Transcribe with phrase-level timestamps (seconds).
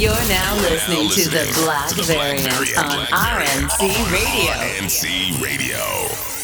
[0.00, 4.52] You're now listening to the Black Variant on RNC Radio.
[4.54, 6.39] RNC Radio.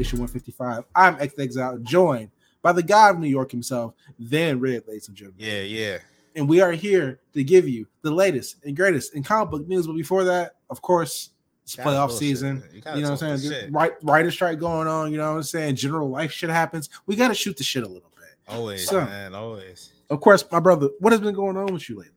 [0.00, 0.84] Issue 155.
[0.94, 2.30] I'm X Exile, joined
[2.62, 5.40] by the God of New York himself, then Red, ladies and gentlemen.
[5.44, 5.98] Yeah, yeah.
[6.36, 9.86] And we are here to give you the latest and greatest in comic book news.
[9.86, 11.30] But before that, of course,
[11.64, 12.62] it's Gotta playoff bullshit, season.
[12.72, 13.52] You You, know what I'm saying?
[13.52, 13.72] shit.
[13.72, 15.10] Right, writer strike going on.
[15.12, 15.76] You know what I'm saying?
[15.76, 16.88] General life shit happens.
[17.06, 18.28] We got to shoot the shit a little bit.
[18.54, 19.34] Always, So- man.
[19.34, 19.92] Always.
[20.08, 22.14] Of course, my brother, what has been going on with you lately?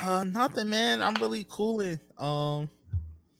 [0.00, 1.02] Uh, nothing, man.
[1.02, 1.98] I'm really cooling.
[2.18, 2.70] Um,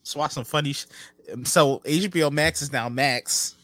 [0.03, 0.73] just watch some funny.
[0.73, 0.87] Sh-
[1.33, 3.55] um, so HBO Max is now Max.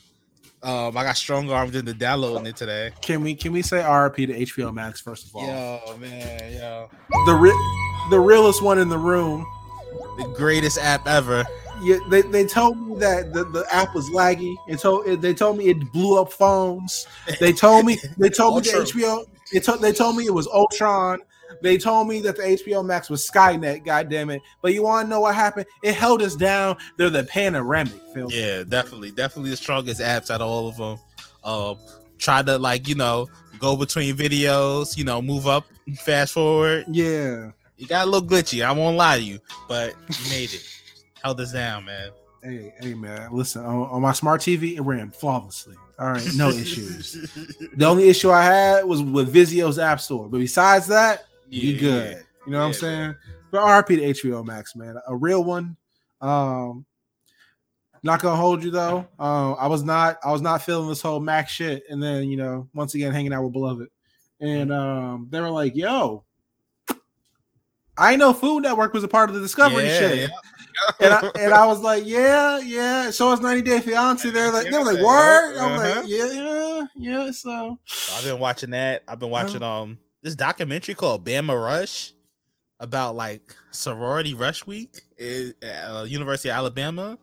[0.63, 2.91] Um, I got strong armed into downloading it today.
[3.01, 5.47] Can we can we say RP to HBO Max first of all?
[5.47, 6.91] Yo, man, yo,
[7.27, 9.47] The re- the realest one in the room.
[10.17, 11.45] the greatest app ever.
[11.81, 14.57] Yeah, they, they told me that the, the app was laggy.
[14.67, 17.07] It told they told me it blew up phones.
[17.39, 19.25] They told me they told me the HBO.
[19.53, 21.21] They told they told me it was Ultron.
[21.63, 23.85] They told me that the HBO Max was Skynet.
[23.85, 24.43] God damn it!
[24.63, 25.67] But you want to know what happened?
[25.83, 26.77] It held us down.
[26.97, 28.31] They're the panoramic film.
[28.33, 30.99] Yeah, definitely, definitely the strongest apps out of all of them.
[31.45, 31.77] Um,
[32.19, 36.85] try to like you know go between videos, you know, move up, fast forward.
[36.89, 37.51] Yeah.
[37.77, 38.65] You got a little glitchy.
[38.65, 40.65] I won't lie to you, but you made it.
[41.23, 42.11] Held us down, man.
[42.43, 43.33] Hey, hey, man.
[43.33, 45.77] Listen, on, on my smart TV, it ran flawlessly.
[45.99, 47.13] All right, no issues.
[47.75, 51.81] The only issue I had was with Vizio's App Store, but besides that, you Yeah,
[51.81, 52.25] good.
[52.47, 53.15] You know what I'm Yeah, saying?
[53.51, 55.77] But RP to HBO Max, man, a real one.
[56.21, 56.85] Um,
[58.03, 59.07] not gonna hold you though.
[59.19, 62.37] Uh, I was not, I was not feeling this whole Max shit, and then you
[62.37, 63.89] know, once again, hanging out with Beloved,
[64.41, 66.25] and um, they were like, "Yo,
[67.97, 70.27] I know Food Network was a part of the Discovery Yeah, shit." yeah.
[71.01, 73.11] and I, and I was like, yeah, yeah.
[73.11, 74.29] So it's 90 Day Fiance.
[74.31, 75.57] They're like, they were like, word.
[75.59, 76.01] I'm Uh-huh.
[76.01, 77.31] like, yeah, yeah, yeah.
[77.33, 79.03] So So I've been watching that.
[79.09, 82.13] I've been watching um this documentary called Bama Rush
[82.81, 87.19] about like sorority rush week at uh, University of Alabama.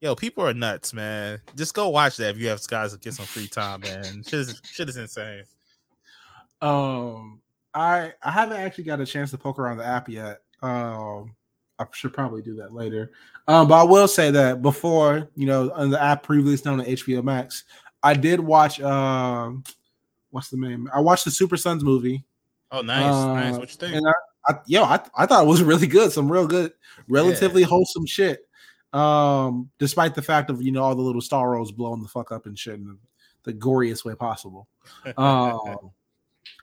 [0.00, 1.40] Yo, people are nuts, man.
[1.56, 4.22] Just go watch that if you have guys to get some free time, man.
[4.26, 5.44] Shit is, shit is insane.
[6.62, 7.40] um
[7.74, 10.40] I I haven't actually got a chance to poke around the app yet.
[10.62, 11.34] Um
[11.78, 13.12] I should probably do that later.
[13.48, 16.90] Um, but I will say that before, you know, on the app previously known to
[16.92, 17.64] HBO Max,
[18.02, 19.64] I did watch um
[20.30, 20.88] what's the name?
[20.94, 22.24] I watched the Super Sons movie.
[22.72, 23.58] Oh, nice, Uh, nice.
[23.58, 23.96] What you think?
[23.96, 24.12] And I,
[24.52, 26.12] I yo, I, I thought it was really good.
[26.12, 26.72] Some real good,
[27.08, 28.46] relatively wholesome shit.
[28.92, 32.32] Um, despite the fact of you know all the little star rolls blowing the fuck
[32.32, 32.98] up and shit in the,
[33.44, 34.68] the goriest way possible.
[35.16, 35.90] Um,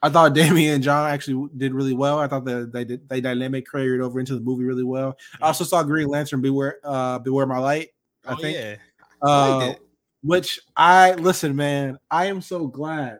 [0.04, 2.20] I thought Damian and Jon actually did really well.
[2.20, 5.18] I thought that they did they dynamic carried over into the movie really well.
[5.42, 7.90] I also saw Green Lantern Beware uh Beware My Light.
[8.26, 8.76] I oh, think yeah.
[9.22, 9.88] uh, liked it.
[10.22, 11.98] which I listen, man.
[12.12, 13.20] I am so glad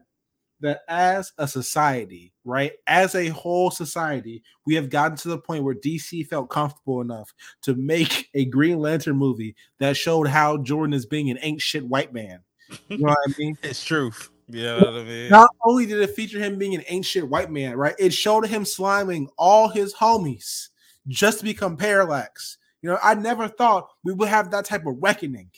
[0.62, 5.64] that as a society, right, as a whole society, we have gotten to the point
[5.64, 10.94] where DC felt comfortable enough to make a Green Lantern movie that showed how Jordan
[10.94, 12.40] is being an ain't shit white man.
[12.90, 13.58] You know what I mean?
[13.64, 14.30] It's truth.
[14.50, 15.30] You know I mean?
[15.30, 17.96] Not only did it feature him being an ancient white man, right?
[18.00, 20.70] It showed him sliming all his homies
[21.08, 22.58] just to become parallax.
[22.82, 25.52] You know, I never thought we would have that type of reckoning.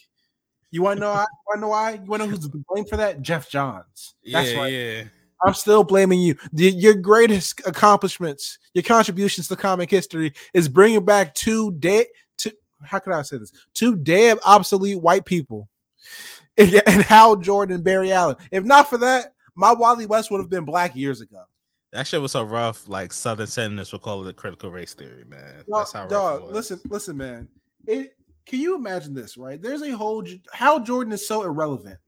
[0.72, 1.12] You want to know?
[1.12, 1.92] why- You want to know why?
[1.94, 3.22] You want to know who's to blame for that?
[3.22, 4.16] Geoff Johns.
[4.32, 4.74] That's yeah, right.
[4.74, 5.04] yeah.
[5.44, 6.36] I'm still blaming you.
[6.54, 12.08] The- your greatest accomplishments, your contributions to comic history, is bringing back two dead.
[12.38, 12.52] Two,
[12.84, 13.52] how can I say this?
[13.74, 15.70] Two dead obsolete white people,
[16.58, 18.36] and, and Hal Jordan and Barry Allen.
[18.52, 21.44] If not for that, my Wally West would have been black years ago.
[21.92, 22.88] That shit was so rough.
[22.88, 25.64] Like Southern senators would call it a critical race theory, man.
[25.68, 26.54] That's how rough dog, it was.
[26.54, 27.48] listen, listen, man.
[27.88, 28.16] It
[28.50, 29.62] can you imagine this, right?
[29.62, 32.00] There's a whole Hal Jordan is so irrelevant,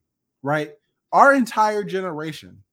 [0.41, 0.71] right?
[1.11, 2.63] Our entire generation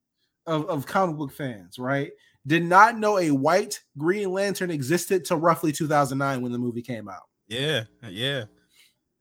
[0.47, 2.11] of, of comic book fans, right,
[2.47, 7.11] did not know a white Green Lantern existed till roughly 2009 when the movie came
[7.11, 7.25] out.
[7.47, 8.45] Yeah, yeah.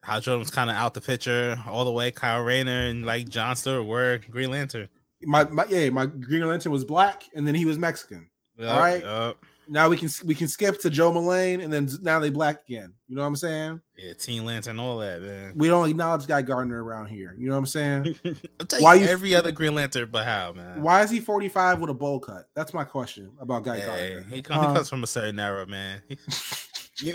[0.02, 2.12] Hal Jordan was kind of out the picture all the way.
[2.12, 4.88] Kyle Rayner and like John Stewart were Green Lantern.
[5.24, 8.30] My, my yeah, my Green Lantern was black and then he was Mexican.
[8.58, 9.04] Yup, right.
[9.04, 9.44] yup.
[9.70, 12.94] Now we can we can skip to Jo Mullein and then now they black again.
[13.08, 13.82] You know what I'm saying?
[13.98, 15.54] Yeah, Teen Lantern, all that, man.
[15.56, 17.36] We don't acknowledge Guy Gardner around here.
[17.38, 18.16] You know what I'm saying?
[18.80, 20.82] Why you, every other Green Lantern but Hal, man.
[20.82, 22.48] Why is he 45 with a bowl cut?
[22.54, 24.36] That's my question about Guy Hey, Gardner.
[24.36, 26.02] he, come, he Uh, comes from a certain era, man.
[27.00, 27.14] you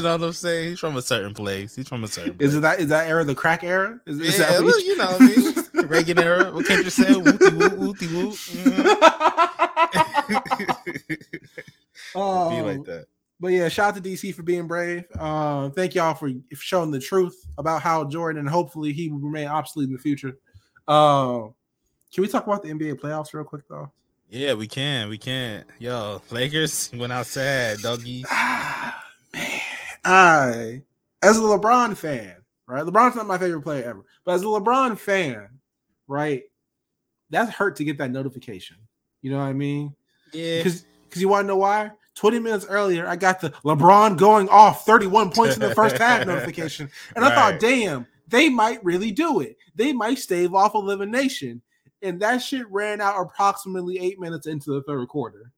[0.00, 0.70] know what I'm saying?
[0.70, 1.74] He's from a certain place.
[1.74, 2.34] He's from a certain.
[2.34, 2.50] Place.
[2.50, 4.00] Is it that is that era the crack era?
[4.06, 5.88] Is, is yeah, that well, you know what I mean?
[5.88, 6.52] Reagan era.
[6.52, 7.16] What Kendrick said?
[7.16, 8.30] Wooty woo, wooty woo.
[8.30, 9.59] Mhm.
[12.14, 13.06] um, Be like that.
[13.40, 15.04] But yeah, shout out to DC for being brave.
[15.18, 19.18] Uh, thank y'all for for showing the truth about Hal Jordan and hopefully he will
[19.18, 20.36] remain obsolete in the future.
[20.86, 21.48] Uh,
[22.12, 23.90] can we talk about the NBA playoffs real quick though?
[24.28, 25.08] Yeah, we can.
[25.08, 25.64] We can.
[25.78, 28.24] Yo, Lakers went outside, doggy.
[28.30, 29.04] Ah,
[29.34, 29.60] man,
[30.04, 30.82] I
[31.22, 32.36] as a LeBron fan,
[32.66, 32.84] right?
[32.84, 35.48] LeBron's not my favorite player ever, but as a LeBron fan,
[36.06, 36.42] right?
[37.30, 38.76] That's hurt to get that notification.
[39.22, 39.94] You know what I mean?
[40.32, 40.58] Yeah.
[40.62, 40.84] Because
[41.14, 41.90] you want to know why?
[42.14, 46.26] 20 minutes earlier, I got the LeBron going off 31 points in the first half
[46.26, 46.90] notification.
[47.16, 49.56] And I thought, damn, they might really do it.
[49.74, 51.62] They might stave off elimination.
[52.02, 55.52] And that shit ran out approximately eight minutes into the third quarter.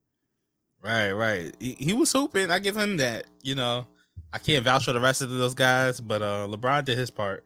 [0.83, 1.55] Right, right.
[1.61, 2.51] He, he was hooping.
[2.51, 3.27] I give him that.
[3.43, 3.87] You know,
[4.33, 7.45] I can't vouch for the rest of those guys, but uh LeBron did his part.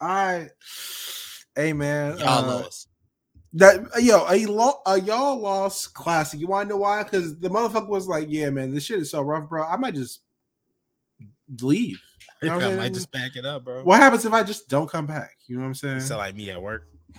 [0.00, 0.48] I,
[1.56, 2.87] hey man, Y'all uh, lost.
[3.54, 6.38] That yo, a, lo- a y'all lost classic.
[6.40, 7.02] You want to know why?
[7.02, 9.64] Because the motherfucker was like, yeah, man, this shit is so rough, bro.
[9.64, 10.20] I might just
[11.60, 11.98] leave.
[12.42, 12.94] You know I might saying?
[12.94, 13.82] just back it up, bro.
[13.82, 15.30] What happens if I just don't come back?
[15.46, 15.94] You know what I'm saying?
[15.94, 16.86] You sound like me at work.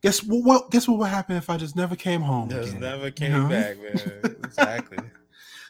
[0.00, 0.44] Guess what?
[0.44, 2.48] what guess what would happen if I just never came home?
[2.48, 2.80] Just again?
[2.80, 3.48] never You came know?
[3.48, 4.36] back, man.
[4.44, 4.98] Exactly.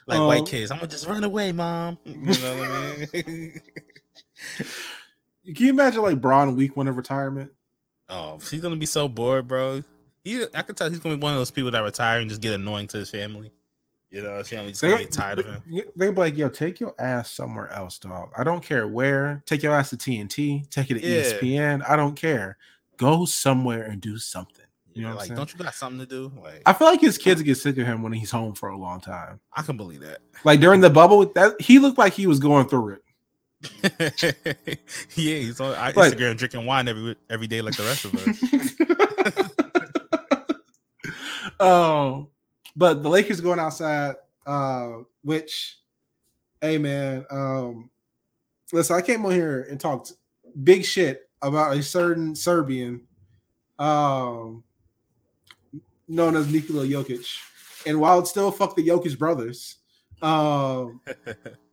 [0.08, 1.98] Like Um, white kids, I'm gonna just run away, mom.
[2.04, 3.60] You know what I mean?
[5.44, 7.52] Can you imagine like Bron week one of retirement?
[8.12, 9.82] Oh, he's gonna be so bored, bro.
[10.24, 12.40] He, I can tell he's gonna be one of those people that retire and just
[12.40, 13.50] get annoying to his family.
[14.10, 15.62] You know, his family's gonna get tired of him.
[15.96, 18.30] They be like, "Yo, take your ass somewhere else, dog.
[18.36, 19.42] I don't care where.
[19.46, 20.68] Take your ass to TNT.
[20.70, 21.22] Take it to Yeah.
[21.22, 21.82] ESPN.
[21.88, 22.58] I don't care.
[22.98, 25.36] Go somewhere and do something." You know like, saying?
[25.36, 26.30] don't you got something to do?
[26.42, 28.76] Like, I feel like his kids get sick of him when he's home for a
[28.76, 29.40] long time.
[29.54, 30.18] I can believe that.
[30.44, 33.02] Like during the bubble, that he looked like he was going through it.
[33.82, 34.26] yeah,
[35.14, 38.26] he's on Like- Instagram drinking wine every every day like the rest of us.
[41.60, 42.28] um,
[42.74, 44.16] but the Lakers going outside,
[44.46, 45.78] uh, which,
[46.60, 47.90] hey man, um,
[48.72, 50.12] listen, I came on here and talked
[50.64, 53.02] big shit about a certain Serbian,
[53.78, 54.64] um,
[56.08, 57.26] known as Nikola Jokic,
[57.86, 59.76] and while it's still fuck the Jokic brothers,
[60.20, 61.00] um,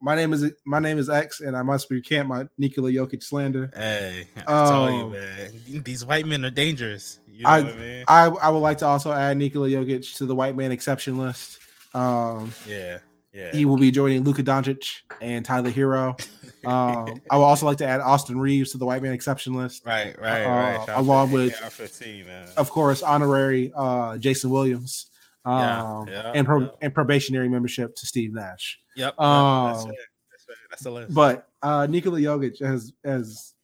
[0.00, 3.70] my name is my name is X, and I must recant my Nikola Jokic slander.
[3.74, 7.18] hey, I tell you, Um, man, these white men are dangerous.
[7.30, 8.04] You know I- what I mean?
[8.08, 11.58] I, I would like to also add Nikola Jokic to the white man exception list.
[11.94, 12.98] Um, yeah,
[13.32, 13.50] yeah.
[13.52, 14.82] he will be joining Luka Doncic
[15.20, 16.18] and Tyler Herro.
[16.66, 19.86] Um, I would also like to add Austin Reaves to the white man exception list.
[19.86, 20.86] right, right, uh, right.
[20.88, 22.48] Along with- AR-15, man.
[22.56, 25.06] Of course, honorary uh, Jason Williams
[25.46, 26.68] Yeah, um, yeah, and, pro- yeah.
[26.82, 28.80] and probationary membership to Steve Nash.
[28.98, 29.20] Yep.
[29.20, 29.94] Um, that's, it.
[30.30, 30.46] that's.
[30.70, 31.14] That's the list.
[31.14, 33.54] But uh, Nikola Jokic has has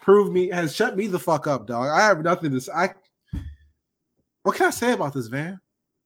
[0.00, 1.88] proved me has shut me the fuck up, dog.
[1.88, 2.72] I have nothing to say.
[2.72, 2.90] I,
[4.42, 5.60] what can I say about this, man?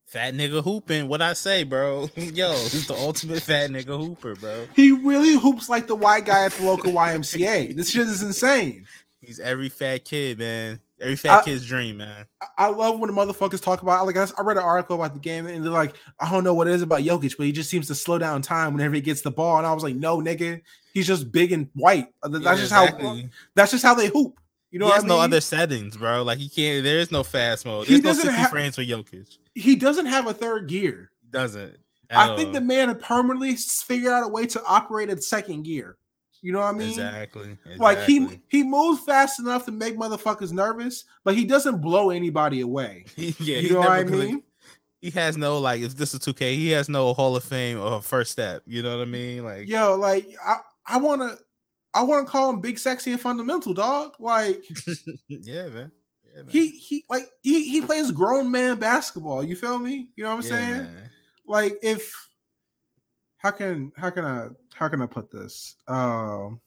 [0.06, 1.08] fat nigga hooping.
[1.08, 2.08] What I say, bro?
[2.16, 4.66] Yo, he's the ultimate fat nigga hooper, bro.
[4.74, 7.76] He really hoops like the white guy at the local YMCA.
[7.76, 8.86] This shit is insane.
[9.20, 10.80] He's every fat kid, man.
[11.00, 12.26] Every fat I- kid's dream, man.
[12.56, 15.20] I- love when the motherfuckers talk about like I, I read an article about the
[15.20, 17.68] game and they're like, I don't know what it is about Jokic, but he just
[17.68, 19.58] seems to slow down time whenever he gets the ball.
[19.58, 20.62] And I was like, no, nigga,
[20.94, 22.08] he's just big and white.
[22.22, 23.20] Uh, That's Yeah, just how
[23.54, 24.38] that's just how they hoop.
[24.70, 26.22] You know he what has I no other settings, bro.
[26.22, 26.82] Like he can't.
[26.82, 27.86] There is no fast mode.
[27.86, 29.38] He There's no doesn't 60 have- frames for Jokic.
[29.54, 31.10] he doesn't have a third gear.
[31.30, 31.76] Doesn't.
[32.10, 35.64] I at think the man had permanently figured out a way to operate at second
[35.64, 35.96] gear.
[36.42, 36.90] You know what I mean?
[36.90, 37.58] exactly.
[37.78, 42.60] Like he he moves fast enough to make motherfuckers nervous, but he doesn't blow anybody
[42.60, 43.04] away.
[43.16, 44.42] yeah, you know what I mean?
[45.00, 45.82] He has no like.
[45.82, 48.62] If this is 2K, he has no Hall of Fame or first step.
[48.66, 49.44] You know what I mean?
[49.44, 51.36] Like, Yo, like I, I wanna
[51.94, 54.12] I wanna call him big sexy and fundamental, dog.
[54.18, 54.64] Like
[55.28, 55.92] yeah, man.
[56.34, 56.48] Yeah, man.
[56.48, 59.44] he he like he he plays grown man basketball.
[59.44, 60.10] You feel me?
[60.16, 60.82] You know what I'm Yeah, saying?
[60.84, 61.10] man.
[61.46, 62.25] Like if
[63.46, 65.76] how can how can I how can I put this?
[65.86, 66.60] Um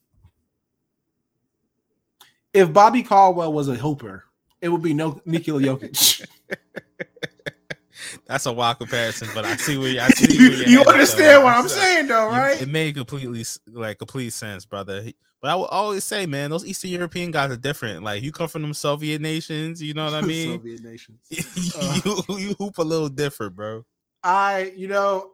[2.54, 4.24] if Bobby Caldwell was a hooper,
[4.62, 6.26] it would be no Nikola Jokic.
[8.26, 10.78] That's a wild comparison, but I see where you, I see you where you're you
[10.78, 11.44] headed, understand though.
[11.44, 12.62] what I'm So, saying though, you- right?
[12.62, 15.04] It made completely like complete sense, brother.
[15.42, 18.02] But I will always say, man, those Eastern European guys are different.
[18.02, 20.56] Like you come from them Soviet nations, you know what I mean?
[20.58, 21.20] Soviet nations.
[21.30, 23.84] you, you hoop a little different, bro.
[24.22, 25.30] I, you know,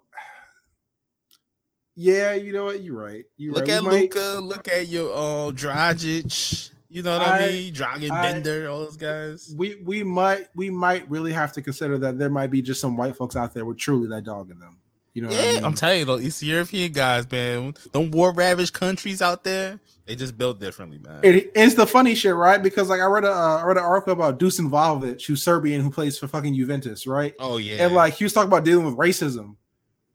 [1.96, 2.82] yeah, you know what?
[2.82, 3.24] You're right.
[3.36, 3.76] You Look right.
[3.76, 4.38] at Luka.
[4.42, 6.70] Look at your uh, Dragic.
[6.88, 7.74] You know what I, I- mean?
[7.74, 9.52] Dragan I- Bender, all those guys.
[9.56, 12.96] We we might we might really have to consider that there might be just some
[12.96, 14.78] white folks out there with truly that dog in them.
[15.12, 15.64] You know, what Yeah, I mean?
[15.64, 20.14] I'm telling you, though, East European guys, man, them war ravaged countries out there, they
[20.14, 21.20] just built differently, man.
[21.22, 22.62] It, it's the funny shit, right?
[22.62, 25.80] Because like I read a uh, I read an article about Dusan Vlahovic, who's Serbian,
[25.80, 27.34] who plays for fucking Juventus, right?
[27.40, 29.56] oh yeah, And like he was talking about dealing with racism,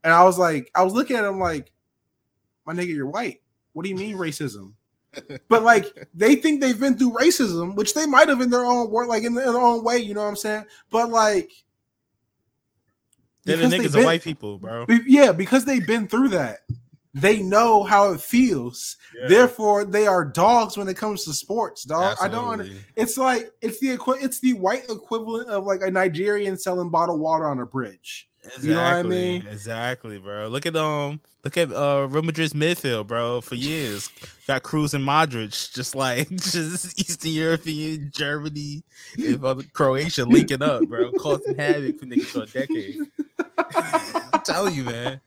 [0.04, 1.72] and I was like, I was looking at him like,
[2.66, 3.40] my nigga, you're white.
[3.72, 4.74] What do you mean racism?
[5.48, 8.90] but like they think they've been through racism, which they might have in their own
[8.90, 9.98] work, like in their own way.
[9.98, 10.64] You know what I'm saying?
[10.90, 11.50] But like,
[13.44, 14.86] they're the because they've niggas been- of white people, bro.
[14.86, 16.60] be- yeah, because they've been through that.
[17.14, 18.96] They know how it feels.
[19.28, 22.16] Therefore, they are dogs when it comes to sports, dog.
[22.22, 22.48] I don't.
[22.48, 22.84] Under- Absolutely.
[22.96, 27.20] it's like it's the equi- it's the white equivalent of like a Nigerian selling bottled
[27.20, 28.30] water on a bridge.
[28.44, 28.68] Exactly.
[28.68, 29.46] You know what I mean?
[29.46, 30.48] Exactly, bro.
[30.48, 33.40] Look at um, look at uh Real Madrid's midfield, bro.
[33.40, 34.10] For years,
[34.48, 38.82] got Kroos and Modric, just like just Eastern European, Germany,
[39.16, 42.98] and other Croatia linking up, bro, causing havoc for niggas for a decade.
[44.32, 45.20] I'm telling you, man.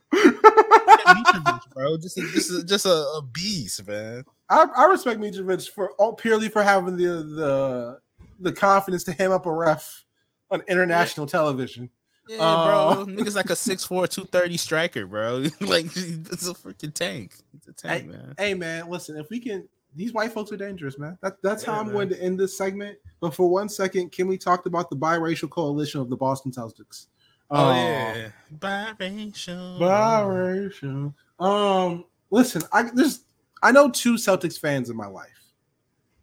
[1.72, 4.24] Bro, just a, just a, just a, a beast, man.
[4.50, 8.00] I, I respect Mitrovic for all purely for having the the
[8.40, 10.04] the confidence to ham up a ref
[10.50, 11.90] on international television.
[12.28, 13.06] Yeah, Uh, bro.
[13.14, 15.44] Niggas like a 6'4", 230 striker, bro.
[15.60, 17.34] like it's a freaking tank.
[17.56, 18.34] It's a tank, man.
[18.38, 21.16] Hey man, listen, if we can these white folks are dangerous, man.
[21.22, 21.94] That, that's how I'm man.
[21.94, 22.98] going to end this segment.
[23.18, 27.06] But for one second, can we talk about the biracial coalition of the Boston Celtics?
[27.50, 28.28] Oh Uh, yeah,
[28.58, 29.78] biracial.
[29.78, 31.14] Biracial.
[31.38, 33.20] Um, listen, I there's
[33.62, 35.30] I know two Celtics fans in my life,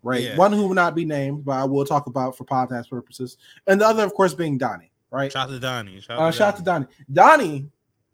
[0.03, 0.21] right?
[0.21, 0.37] Yeah.
[0.37, 3.81] One who will not be named, but I will talk about for podcast purposes, and
[3.81, 5.31] the other, of course, being Donnie, right?
[5.31, 6.01] Shout out to Donnie.
[6.01, 6.85] Shout Uh, to shout out to Donnie.
[7.11, 7.47] Donnie.
[7.47, 7.69] Donnie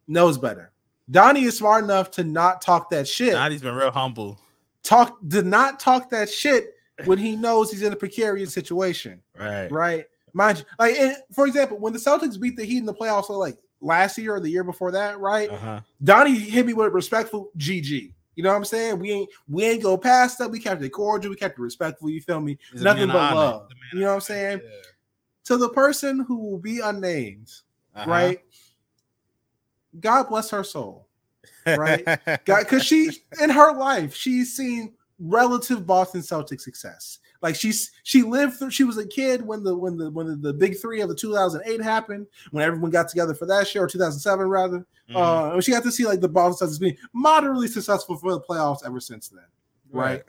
[0.08, 0.72] knows better.
[1.10, 3.34] Donnie is smart enough to not talk that shit.
[3.34, 4.39] Donnie's been real humble.
[4.84, 6.75] Talk did not talk that shit
[7.06, 9.72] when he knows he's in a precarious situation, Right.
[9.72, 10.06] right?
[10.34, 10.96] Mind you, like
[11.34, 14.39] for example, when the Celtics beat the Heat in the playoffs, like last year or
[14.39, 15.50] the year before that, right?
[15.50, 15.79] Uh huh.
[16.03, 18.13] Donnie hit me with a respectful GG.
[18.36, 19.00] You know what I'm saying?
[19.00, 20.50] We ain't we ain't go past that.
[20.51, 21.32] We kept it cordial.
[21.32, 22.10] We kept it respectful.
[22.10, 22.58] You feel me?
[22.75, 23.70] Nothing but love.
[23.94, 24.62] You know what I'm saying?
[25.50, 27.51] To the person who will be unnamed,
[27.96, 28.08] Uh-huh.
[28.08, 28.39] right?
[30.00, 31.08] God bless her soul,
[31.65, 32.06] Right.
[32.46, 33.10] God, because she
[33.41, 37.18] in her life she's seen relative Boston Celtic success.
[37.41, 38.70] Like she's she lived through.
[38.70, 41.15] She was a kid when the when the when the, the big three of the
[41.15, 42.27] 2008 happened.
[42.51, 44.86] When everyone got together for that show, or 2007 rather.
[45.10, 45.15] Mhm.
[45.58, 48.86] Uh, she got to see like the Boston Celtics being moderately successful for the playoffs
[48.86, 49.46] ever since then.
[49.91, 50.24] Right.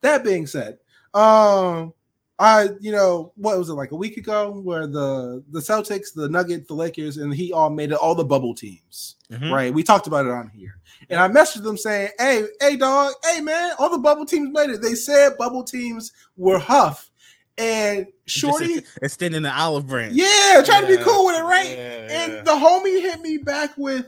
[0.00, 0.78] That being said,
[1.14, 1.94] um,
[2.40, 6.28] I you know what was it like a week ago where the the Celtics, the
[6.28, 9.16] Nuggets, the Lakers, and he all made it all the bubble teams.
[9.30, 9.50] Mhm.
[9.52, 9.74] Right.
[9.74, 10.78] We talked about it on here.
[11.10, 14.70] And I messaged them saying, Hey, hey dog, hey man, all the bubble teams made
[14.70, 14.82] it.
[14.82, 17.10] They said bubble teams were Huff
[17.56, 18.84] and Shorty.
[19.02, 20.14] Extending the olive branch.
[20.14, 21.70] Yeah, trying to be cool with it, right?
[21.70, 22.42] Yeah, And yeah.
[22.42, 24.06] the homie hit me back with,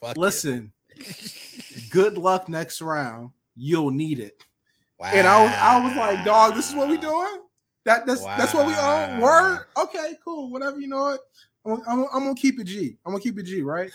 [0.00, 0.72] Fuck listen,
[1.90, 3.30] good luck next round.
[3.54, 4.42] You'll need it.
[5.02, 7.38] And I was I was like, dog, this is what we doing?
[7.84, 9.20] That that's that's what we all Wow.
[9.20, 9.66] Word?
[9.76, 10.50] Okay, cool.
[10.50, 11.20] Whatever, you know what?
[11.66, 12.96] I'm, I'm, I'm gonna keep it G.
[13.04, 13.90] I'm gonna keep it G, right?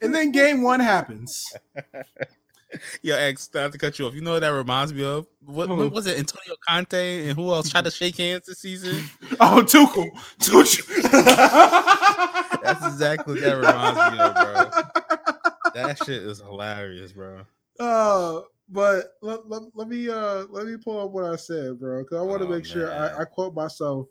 [0.00, 1.52] And then game one happens.
[3.02, 4.14] Yo, ex, not to cut you off.
[4.14, 5.26] You know what that reminds me of?
[5.44, 6.18] What, what was it?
[6.18, 9.04] Antonio Conte and who else tried to shake hands this season?
[9.40, 10.10] Oh, Tuchel.
[10.38, 11.02] Tuchel.
[12.62, 15.72] That's exactly what that reminds me of, bro.
[15.74, 17.40] That shit is hilarious, bro.
[17.80, 22.02] Uh, but let, let, let me uh let me pull up what I said, bro,
[22.02, 22.90] because I want to Oh, make sure.
[22.92, 24.08] I, I quote myself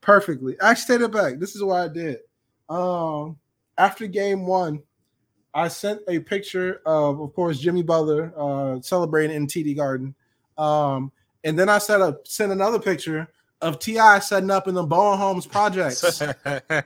[0.00, 0.56] perfectly.
[0.60, 1.38] Actually, take it back.
[1.38, 2.18] This is what I did.
[2.68, 3.36] Um,
[3.78, 4.82] after game one,
[5.52, 10.14] I sent a picture of, of course, Jimmy Butler uh celebrating in TD Garden.
[10.56, 11.12] Um,
[11.44, 13.28] and then I set up sent another picture
[13.60, 14.18] of T.I.
[14.20, 16.22] setting up in the Bowen Homes projects.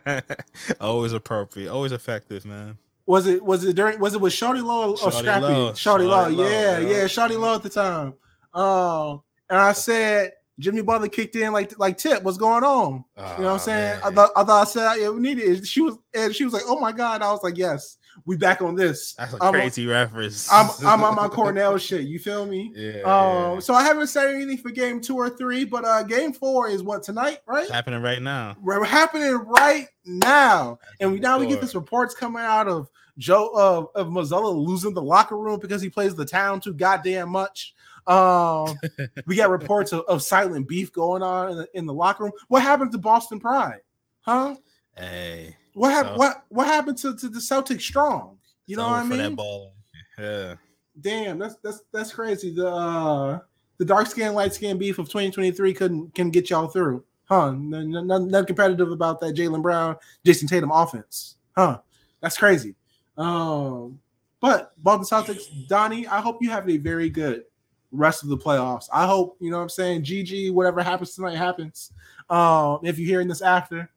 [0.80, 2.76] always appropriate, always effective, man.
[3.08, 5.46] Was it was it during was it with Shorty Low or Shawty Scrappy?
[5.46, 5.72] Low.
[5.72, 7.06] Shorty Low, Shawty Low, yeah, yeah.
[7.06, 8.12] Shorty Low at the time.
[8.52, 13.04] Um, and I said Jimmy Butler kicked in like like tip, what's going on?
[13.16, 14.00] You know what I'm saying?
[14.04, 15.66] I thought I thought I said yeah, we needed it.
[15.66, 17.22] She was and she was like, Oh my god.
[17.22, 17.96] I was like, Yes,
[18.26, 19.14] we back on this.
[19.14, 20.50] That's a I'm, crazy reference.
[20.52, 22.02] I'm I'm on my Cornell shit.
[22.02, 22.72] You feel me?
[22.74, 26.32] yeah, Um, so I haven't said anything for game two or three, but uh game
[26.32, 27.64] four is what tonight, right?
[27.64, 28.56] It's happening right now.
[28.62, 30.78] We're happening right now.
[31.00, 34.94] And we now we get this reports coming out of Joe of, of Mazzulla losing
[34.94, 37.74] the locker room because he plays the town too goddamn much.
[38.06, 38.76] Um,
[39.26, 42.32] we got reports of, of silent beef going on in the, in the locker room.
[42.48, 43.80] What happened to Boston Pride?
[44.20, 44.56] Huh?
[44.96, 46.14] Hey, What happened?
[46.14, 48.38] So- What what happened to, to the Celtic strong?
[48.66, 49.18] You know what I mean?
[49.18, 49.74] That ball.
[50.18, 50.54] Yeah.
[51.00, 52.50] Damn, that's that's that's crazy.
[52.52, 53.38] The uh,
[53.78, 57.52] the dark skin, light skin beef of 2023 couldn't can get y'all through, huh?
[57.52, 61.78] None, none competitive about that Jaylen Brown, Jayson Tatum offense, huh?
[62.20, 62.74] That's crazy.
[63.16, 64.00] Um,
[64.40, 65.06] but Boston
[65.36, 67.44] Celtics, Donnie, I hope you have a very good
[67.92, 68.88] rest of the playoffs.
[68.92, 70.02] I hope you know what I'm saying.
[70.02, 71.92] GG, whatever happens tonight happens.
[72.28, 73.88] Um, if you're hearing this after,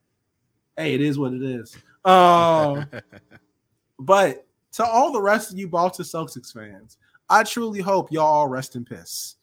[0.82, 1.76] hey, it is what it is.
[2.04, 2.86] Um,
[3.98, 6.98] but to all the rest of you Boston Celtics fans,
[7.28, 9.36] I truly hope y'all all rest in peace.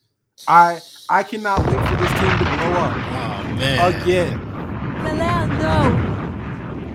[0.48, 0.80] I
[1.10, 4.02] I cannot wait for this team to blow up Oh man.
[4.02, 4.40] again.
[5.04, 6.08] Milano.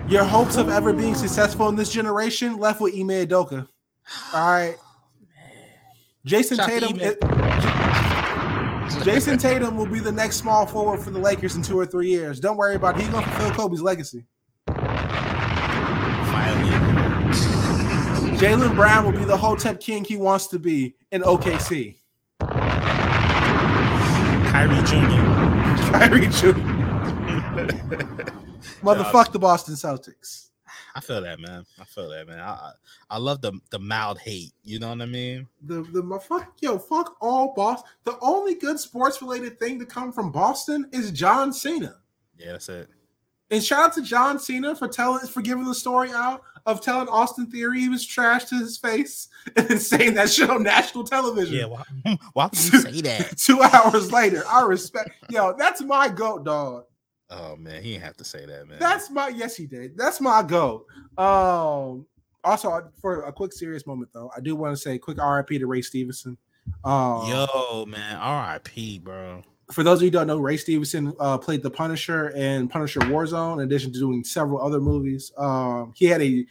[0.09, 3.67] Your hopes of ever being successful in this generation left with Ime Adoka.
[4.33, 4.77] All right.
[6.27, 6.99] Jayson Shout Tatum.
[7.01, 7.15] Ime.
[9.05, 12.09] Jayson Tatum will be the next small forward for the Lakers in two or three
[12.09, 12.41] years.
[12.41, 13.03] Don't worry about it.
[13.03, 14.25] He's going to fulfill Kobe's legacy.
[18.39, 21.97] Jaylen Brown will be the Hotep King he wants to be in OKC.
[24.51, 25.25] Kyrie Jr.
[25.93, 26.51] Kyrie Jr.
[28.83, 30.49] Motherfuck the Boston Celtics.
[30.97, 31.65] I feel that, man.
[31.81, 32.41] I feel that, man.
[32.41, 32.73] I I,
[33.11, 34.53] I love the the mild hate.
[34.63, 35.47] You know what I mean?
[35.63, 37.89] The the fuck yo fuck all Boston.
[38.05, 41.97] The only good sports related thing to come from Boston is John Cena.
[42.37, 42.89] Yeah, that's it.
[43.55, 47.07] And shout out to John Cena for telling for giving the story out of telling
[47.07, 51.05] Austin Theory he was trash to his face and then saying that shit on national
[51.05, 51.55] television.
[51.55, 51.85] Yeah, why,
[52.33, 53.39] why would you say that?
[53.39, 55.55] Two hours later, I respect yo.
[55.57, 56.87] That's my goat, dog.
[57.31, 58.79] Oh man, he didn't have to say that, man.
[58.81, 59.97] That's my yes, he did.
[59.97, 60.87] That's my goat.
[61.17, 62.07] Um.
[62.43, 65.67] Also, for a quick serious moment though, I do want to say quick RIP to
[65.67, 66.37] Ray Stevenson.
[66.83, 68.17] Um, yo, man.
[68.17, 68.99] R.I.P.
[68.99, 69.45] Bro.
[69.73, 73.01] For those of you who don't know, Ray Stevenson uh, played the Punisher in Punisher
[73.01, 75.33] Warzone, in addition to doing several other movies.
[75.39, 76.47] Um, he had a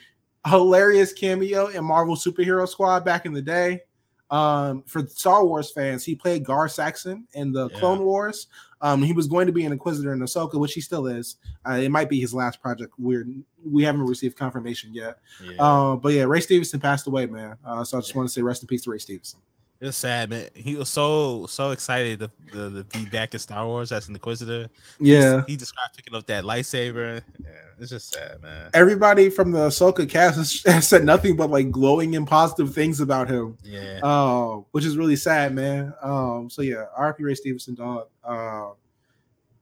[0.48, 3.82] hilarious cameo in Marvel Superhero Squad back in the day.
[4.30, 7.80] Um, for Star Wars fans, he played Gar Saxon in the Yeah.
[7.80, 8.48] Clone Wars.
[8.82, 11.38] Um, he was going to be an Inquisitor in Ahsoka, which he still is.
[11.66, 12.94] Uh, it might be his last project.
[12.98, 13.28] We're
[13.64, 15.20] we haven't received confirmation yet.
[15.42, 15.56] Yeah.
[15.58, 17.56] Uh, but yeah, Ray Stevenson passed away, man.
[17.64, 19.40] Uh, so I just want to say rest in peace to Ray Stevenson.
[19.84, 20.48] It was sad, man.
[20.56, 24.16] He was so so excited to, to, to be back in Star Wars as an
[24.16, 24.70] Inquisitor.
[24.98, 25.44] Yeah.
[25.46, 27.22] He described picking up that lightsaber.
[27.44, 28.70] Yeah, it's just sad, man.
[28.74, 33.02] everybody from the Ahsoka cast has, has said nothing but like glowing and positive things
[33.02, 34.00] about him, Yeah.
[34.02, 35.94] uh, which is really sad, man.
[36.02, 38.08] Um, so yeah, RP Ray Stevenson, dog.
[38.24, 38.70] Uh,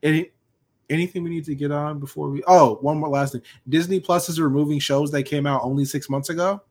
[0.04, 0.30] any
[0.88, 2.44] anything we need to get on before we?
[2.46, 3.42] Oh, one more last thing.
[3.68, 6.62] Disney Plus is removing shows that came out only six months ago.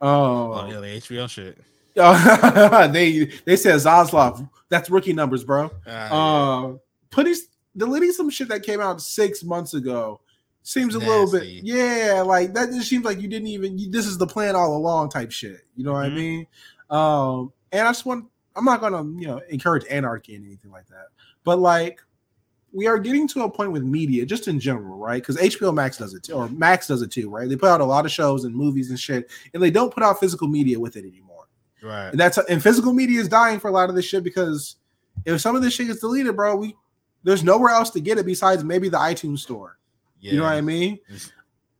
[0.00, 1.58] oh, Oh, yeah, the HBO shit.
[2.92, 4.48] they they said Zaslav.
[4.68, 5.70] That's rookie numbers, bro.
[5.86, 6.74] Uh, Uh,
[7.10, 7.34] putting
[7.76, 10.20] deleting some shit that came out six months ago
[10.62, 13.78] seems a little bit, yeah, like that just seems like you didn't even.
[13.78, 15.60] You, this is the plan all along, type shit.
[15.76, 16.14] You know what I Mhm.
[16.14, 16.46] mean?
[16.90, 18.26] Um, and I just want.
[18.56, 21.06] I'm not gonna, you know, encourage anarchy and anything like that,
[21.44, 22.00] but like.
[22.76, 25.22] We are getting to a point with media, just in general, right?
[25.22, 27.48] Because HBO Max does it too, or Max does it too, right?
[27.48, 30.02] They put out a lot of shows and movies and shit, and they don't put
[30.02, 31.33] out physical media with it anymore.
[31.84, 32.08] Right.
[32.08, 34.76] And that's and physical media is dying for a lot of this shit because
[35.24, 36.76] if some of this shit gets deleted, bro, we
[37.22, 39.78] there's nowhere else to get it besides maybe the iTunes store.
[40.20, 40.32] Yeah.
[40.32, 40.98] You know what I mean?
[41.08, 41.32] It's,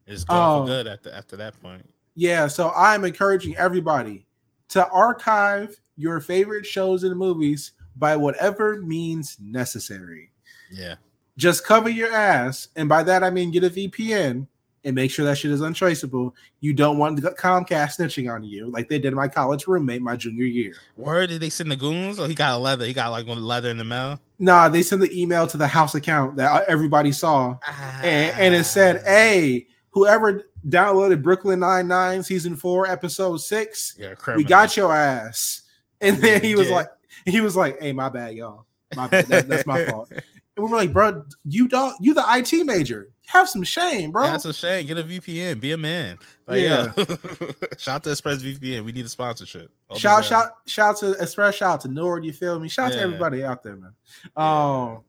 [0.06, 1.88] it's gone for um, good after after that point.
[2.14, 2.46] Yeah.
[2.46, 4.26] So I'm encouraging everybody
[4.68, 10.30] to archive your favorite shows and movies by whatever means necessary.
[10.70, 10.96] Yeah.
[11.36, 14.46] Just cover your ass, and by that I mean get a VPN
[14.84, 16.34] and make sure that shit is untraceable.
[16.60, 20.16] You don't want the Comcast snitching on you like they did my college roommate my
[20.16, 20.74] junior year.
[20.96, 22.18] Where did they send the goons?
[22.18, 22.84] Oh, he got a leather.
[22.84, 24.20] He got like one leather in the mail.
[24.38, 27.56] Nah, they sent the email to the house account that everybody saw,
[28.02, 29.08] and, and it said, Ah.
[29.08, 35.62] "Hey, whoever downloaded Brooklyn Nine Nine season four episode six, Yeah, we got your ass."
[36.00, 36.74] And then he was Yeah.
[36.74, 36.88] like,
[37.26, 38.66] he was like, "Hey, my bad, y'all.
[38.96, 39.26] My bad.
[39.26, 40.12] That- that's my fault."
[40.56, 41.96] And we were like, "Bro, you don't.
[42.00, 43.08] You the IT major.
[43.26, 44.86] Have some shame, bro." That's a shame.
[44.86, 45.60] Get a VPN.
[45.60, 46.18] Be a man.
[46.46, 46.92] Like, Yeah.
[46.96, 47.04] yeah.
[47.78, 48.84] shout out to Express VPN.
[48.84, 49.70] We need a sponsorship.
[49.88, 52.24] Hold shout shout shout to express shout out to Nord.
[52.24, 52.68] You feel me?
[52.68, 53.94] Shout out to everybody out there, man.
[54.36, 54.82] Yeah.
[54.92, 55.00] Um,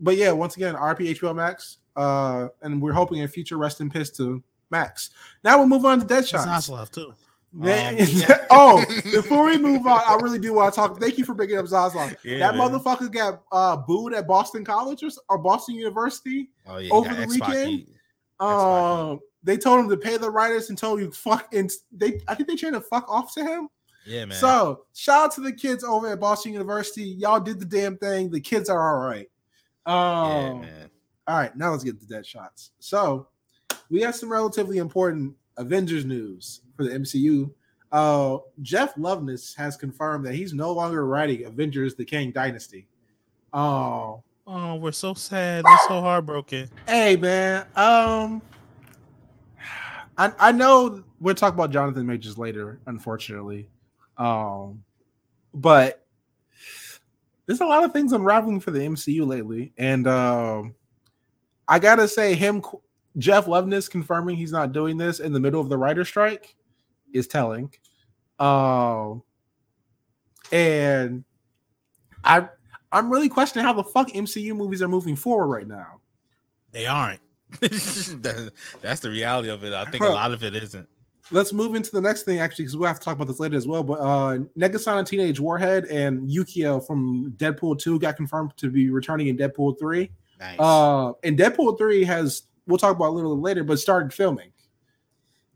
[0.00, 1.78] but yeah, once again, RPHBL Max.
[1.96, 5.10] Uh, and we're hoping in future rest in piss to Max.
[5.44, 6.68] Now we'll move on to Dead It's Shots.
[6.68, 7.14] Zaslav too.
[7.56, 8.46] Man, Um, yeah.
[8.50, 11.00] oh, before we move on, I really do want to talk.
[11.00, 12.16] Thank you for bringing up Zaslav.
[12.24, 12.68] Yeah, that man.
[12.70, 16.50] motherfucker got uh, booed at Boston College or, or Boston University.
[16.66, 16.92] Oh yeah.
[16.92, 17.86] over the weekend?
[18.40, 22.20] Um, they told him to pay the writers and told you fuck and they.
[22.26, 23.68] I think they trying to fuck off to him.
[24.04, 24.36] Yeah, man.
[24.36, 27.04] So shout out to the kids over at Boston University.
[27.04, 28.30] Y'all did the damn thing.
[28.30, 29.30] The kids are all right.
[29.86, 29.94] yeah,
[30.50, 30.90] Um, man.
[31.26, 32.72] all right, now let's get to dead shots.
[32.80, 33.28] So
[33.90, 37.50] we have some relatively important Avengers news for the MCU.
[37.92, 42.88] Uh, Jeff Loveness has confirmed that he's no longer writing Avengers: The Kang Dynasty.
[43.52, 45.64] Oh, Oh, we're so sad.
[45.64, 46.68] We're so heartbroken.
[46.86, 47.66] hey man.
[47.76, 48.42] Um,
[50.18, 53.68] I, I know we'll talk about Jonathan Majors later, unfortunately.
[54.18, 54.84] Um,
[55.54, 56.04] but
[57.46, 60.74] there's a lot of things unraveling for the MCU lately, and um,
[61.66, 62.62] I gotta say, him
[63.18, 66.56] Jeff Loveness confirming he's not doing this in the middle of the writer strike
[67.12, 67.72] is telling.
[68.38, 69.22] Um,
[70.50, 71.24] and
[72.24, 72.48] I
[72.90, 76.00] I'm really questioning how the fuck MCU movies are moving forward right now.
[76.72, 77.20] They aren't.
[77.60, 79.72] That's the reality of it.
[79.72, 80.88] I think a lot of it isn't.
[81.30, 83.56] Let's move into the next thing actually, because we'll have to talk about this later
[83.56, 83.82] as well.
[83.82, 89.28] But uh Negasonic Teenage Warhead and Yukio from Deadpool 2 got confirmed to be returning
[89.28, 90.10] in Deadpool 3.
[90.40, 90.58] Nice.
[90.58, 94.52] Uh and Deadpool 3 has we'll talk about a little later, but started filming.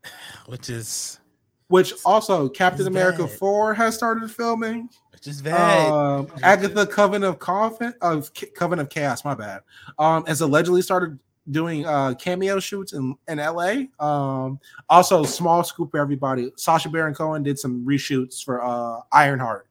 [0.46, 1.20] Which is
[1.68, 3.38] which also Captain America bad.
[3.38, 4.88] 4 has started filming.
[5.12, 5.90] Which is bad.
[5.90, 9.60] Um, Agatha Coven of Coven of Coven of Chaos, my bad.
[9.98, 11.18] Um, has allegedly started
[11.50, 13.84] doing uh cameo shoots in, in LA.
[13.98, 16.52] Um, also small scoop for everybody.
[16.56, 19.66] Sacha Baron Cohen did some reshoots for uh Ironheart.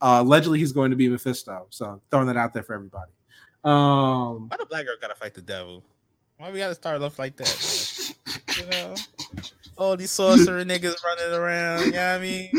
[0.00, 1.66] Uh, allegedly he's going to be Mephisto.
[1.70, 3.12] So throwing that out there for everybody.
[3.64, 5.84] Um, why the black girl gotta fight the devil?
[6.42, 8.14] Why we gotta start off like that?
[8.58, 8.96] you know,
[9.78, 11.84] all these sorcerer niggas running around.
[11.84, 12.50] You know what I mean?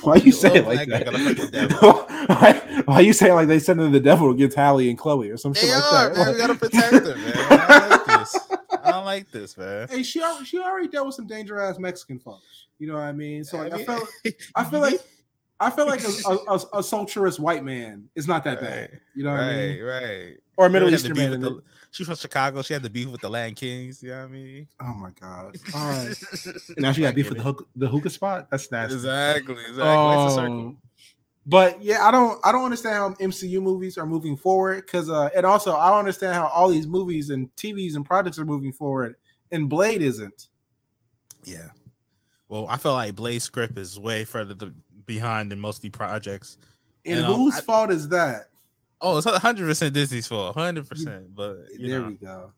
[0.00, 1.76] Why you say it oh like that?
[2.26, 5.36] why, why you say like they send in the devil against Halle and Chloe or
[5.36, 6.24] some they shit are, like that?
[6.24, 7.34] Man, we gotta protect them, man.
[7.36, 8.48] I don't like this.
[8.82, 9.88] I don't like this, man.
[9.90, 12.68] Hey, she she already dealt with some danger ass Mexican folks.
[12.78, 13.44] You know what I mean?
[13.44, 14.08] So like, I, mean, I felt
[14.54, 15.00] I feel like
[15.60, 19.00] I feel like a, a, a, a sulturous white man is not that right, bad.
[19.14, 19.82] You know what right, I mean?
[19.82, 21.40] Right, Or a Middle Eastern man.
[21.40, 21.62] The,
[21.94, 22.62] she's from Chicago.
[22.62, 24.02] She had the beef with the Latin Kings.
[24.02, 24.68] You know what I mean?
[24.80, 25.56] Oh my god!
[25.74, 26.14] All right.
[26.76, 28.50] now she got beef with the hook, the hookah spot.
[28.50, 28.96] That's nasty.
[28.96, 29.54] Exactly.
[29.54, 29.82] Exactly.
[29.82, 30.76] Um, it's a circle.
[31.46, 35.28] But yeah, I don't I don't understand how MCU movies are moving forward because uh
[35.36, 38.72] and also I don't understand how all these movies and TVs and projects are moving
[38.72, 39.16] forward
[39.52, 40.48] and Blade isn't.
[41.44, 41.68] Yeah.
[42.48, 44.72] Well, I feel like Blade's script is way further
[45.04, 46.56] behind than most of the projects.
[47.04, 48.48] And, and um, whose um, fault is that?
[49.00, 51.34] Oh, it's hundred percent Disney's fault, hundred percent.
[51.34, 52.52] But there know, we go.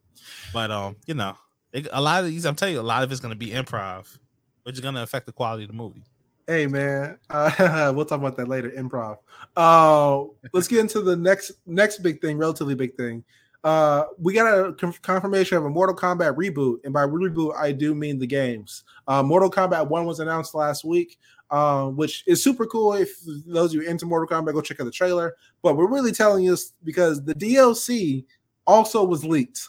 [0.53, 1.37] But um, you know,
[1.73, 4.19] it, a lot of these, I'm telling you, a lot of it's gonna be improv,
[4.63, 6.05] which is gonna affect the quality of the movie.
[6.47, 8.71] Hey man, uh, we'll talk about that later.
[8.71, 9.19] Improv.
[9.57, 13.25] Uh, let's get into the next next big thing, relatively big thing.
[13.65, 14.73] Uh, we got a
[15.03, 18.85] confirmation of a Mortal Kombat reboot, and by reboot I do mean the games.
[19.09, 21.19] Uh, Mortal Kombat One was announced last week
[21.51, 22.95] um, which is super cool.
[22.95, 23.11] If
[23.47, 25.37] those of you into Mortal Kombat, go check out the trailer.
[25.63, 28.25] But we're really telling you this because the DLC
[28.67, 29.69] also was leaked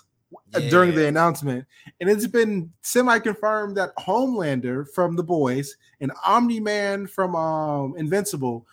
[0.55, 0.69] uh, yeah.
[0.69, 1.65] during the announcement,
[2.01, 8.65] and it's been semi-confirmed that Homelander from The Boys and Omni Man from um, Invincible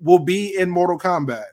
[0.00, 1.44] will be in Mortal Kombat.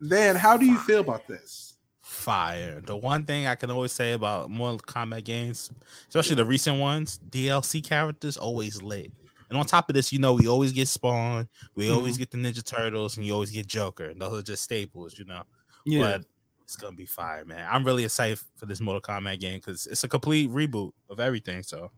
[0.00, 1.74] Van, how do you feel about this?
[2.02, 2.80] Fire.
[2.80, 5.70] The one thing I can always say about Mortal Kombat games,
[6.08, 9.10] especially the recent ones, DLC characters always lit.
[9.48, 11.94] And on top of this, you know, we always get Spawn, we mm-hmm.
[11.94, 14.06] always get the Ninja Turtles, and you always get Joker.
[14.06, 15.42] And those are just staples, you know.
[15.84, 16.00] Yeah.
[16.00, 16.24] But
[16.64, 17.66] it's gonna be fire, man.
[17.70, 21.62] I'm really excited for this Mortal Kombat game because it's a complete reboot of everything.
[21.62, 21.92] So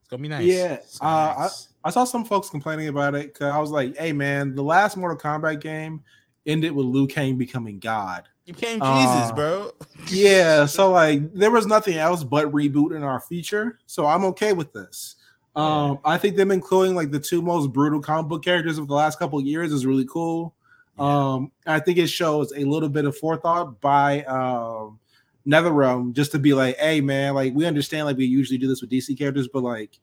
[0.00, 0.46] it's gonna be nice.
[0.46, 0.78] Yeah.
[1.02, 1.68] Uh, nice.
[1.84, 4.62] I, I saw some folks complaining about it because I was like, hey man, the
[4.62, 6.02] last Mortal Kombat game
[6.46, 8.26] ended with Liu Kang becoming God.
[8.46, 9.72] You became Jesus, uh, bro.
[10.08, 13.80] yeah, so like there was nothing else but reboot in our future.
[13.84, 15.16] So I'm okay with this.
[15.56, 18.94] Um, I think them including like the two most brutal comic book characters of the
[18.94, 20.54] last couple of years is really cool.
[20.98, 24.98] Um, I think it shows a little bit of forethought by um
[25.46, 28.82] NetherRealm just to be like, hey man, like we understand like we usually do this
[28.82, 29.98] with DC characters, but like,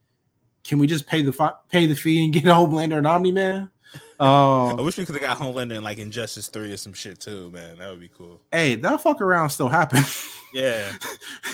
[0.64, 3.32] can we just pay the fi- pay the fee and get a Homelander and Omni
[3.32, 3.70] Man?
[4.20, 7.20] Um, I wish we could have got Homelander in like Injustice Three or some shit
[7.20, 7.78] too, man.
[7.78, 8.40] That would be cool.
[8.52, 10.04] Hey, that fuck around still happen.
[10.54, 10.92] yeah,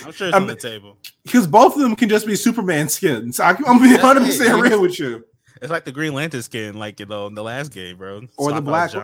[0.05, 0.99] I'm sure it's I'm, on the table.
[1.25, 3.41] Because both of them can just be Superman skins.
[3.41, 5.25] I, am gonna be 100 percent real with you.
[5.63, 8.23] It's like the Green Lantern skin, like you know, in the last game, bro.
[8.37, 8.95] Or the black,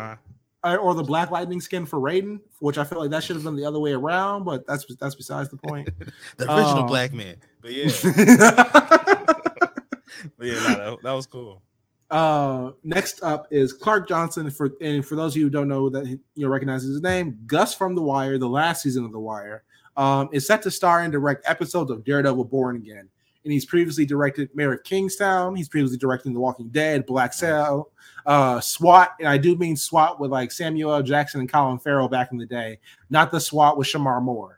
[0.75, 3.57] or the Black Lightning skin for Raiden, which I feel like that should have been
[3.57, 5.89] the other way around, but that's that's besides the point.
[6.37, 7.87] the original um, Black Man, but yeah,
[10.37, 11.63] but yeah, that, that was cool.
[12.11, 14.51] Uh, next up is Clark Johnson.
[14.51, 17.39] For and for those of you who don't know that you know recognize his name,
[17.47, 19.65] Gus from The Wire, the last season of The Wire,
[19.97, 23.09] um, is set to star and direct episodes of Daredevil: Born Again.
[23.45, 25.55] And he's previously directed Mayor of Kingstown.
[25.55, 27.93] He's previously directing The Walking Dead, Black Cell,
[28.27, 31.03] uh, SWAT, and I do mean SWAT with like Samuel L.
[31.03, 34.56] Jackson and Colin Farrell back in the day, not the SWAT with Shemar Moore.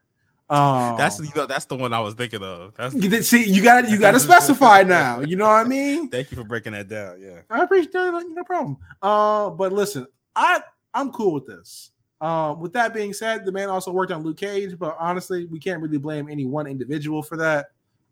[0.51, 2.75] Um, that's you know, that's the one I was thinking of.
[2.75, 5.21] That's you, see, you got you got to specify now.
[5.21, 6.09] You know what I mean?
[6.11, 7.21] Thank you for breaking that down.
[7.21, 8.25] Yeah, I appreciate that.
[8.31, 8.79] No problem.
[9.03, 10.63] Uh, but listen, I
[10.95, 11.91] I'm cool with this.
[12.21, 15.59] Um, with that being said, the man also worked on Luke Cage, but honestly, we
[15.59, 17.67] can't really blame any one individual for that.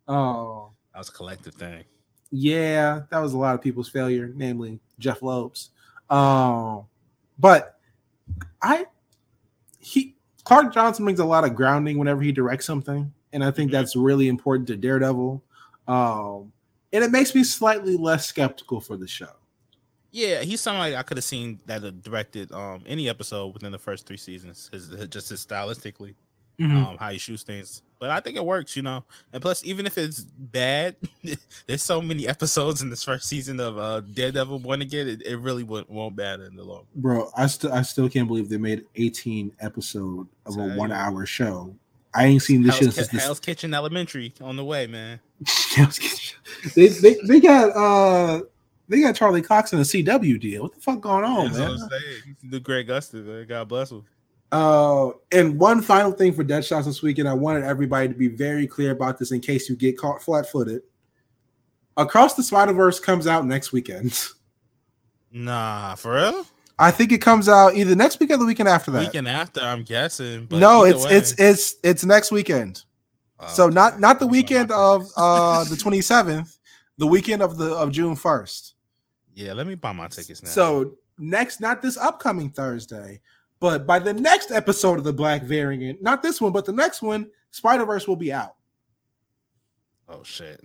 [0.06, 1.84] Uh, That was a collective thing.
[2.30, 5.56] Yeah, that was a lot of people's failure, namely Jeph Loeb.
[6.10, 6.84] Um,
[7.38, 7.78] but
[8.62, 8.86] I
[9.78, 10.15] he
[10.46, 13.72] Clark Johnson brings a lot of grounding whenever he directs something, and I think Mhm.
[13.72, 15.42] that's really important to Daredevil.
[15.88, 16.52] Um,
[16.92, 19.32] and it makes me slightly less skeptical for the show.
[20.12, 24.06] Yeah, he's somebody I could have seen that directed um any episode within the first
[24.06, 24.70] three seasons.
[24.72, 26.14] His, his- just his stylistically,
[26.60, 27.82] um, how he shoots things.
[27.98, 29.04] But I think it works, you know.
[29.32, 30.96] And plus, even if it's bad,
[31.66, 35.08] there's so many episodes in this first season of uh Daredevil Born Again.
[35.08, 36.86] It, it really won't, won't matter in the long.
[36.94, 41.24] Bro, I still I still can't believe they made 18 episode of a one hour
[41.26, 41.74] show.
[42.14, 43.24] I ain't seen this shit Hell's, since Ki- this.
[43.24, 45.20] Hell's Kitchen Elementary on the way, man.
[46.74, 48.42] they, they they got uh
[48.88, 50.62] they got Charlie Cox in a CW deal.
[50.62, 51.70] What the fuck going on, That's man?
[51.70, 52.36] what I'm saying.
[52.44, 53.46] The Greg Gustin, man.
[53.46, 54.04] God bless him.
[54.56, 58.28] Uh, and one final thing for Dead Shots this weekend, I wanted everybody to be
[58.28, 60.80] very clear about this in case you get caught flat-footed.
[61.98, 64.18] Across the Spider Verse comes out next weekend.
[65.30, 66.46] Nah, for real.
[66.78, 69.00] I think it comes out either next weekend or the weekend after that.
[69.06, 70.46] Weekend after, I'm guessing.
[70.46, 72.84] But no, it's way- it's it's it's next weekend.
[73.40, 76.56] Oh, so not not the weekend of uh the 27th,
[76.96, 78.72] the weekend of the of June 1st.
[79.34, 80.48] yeah, let me buy my tickets now.
[80.48, 83.20] So next, not this upcoming Thursday,
[83.60, 87.02] but by the next episode of the Black Variant, not this one, but the next
[87.02, 88.54] one, Spider Verse will be out.
[90.08, 90.62] oh shit.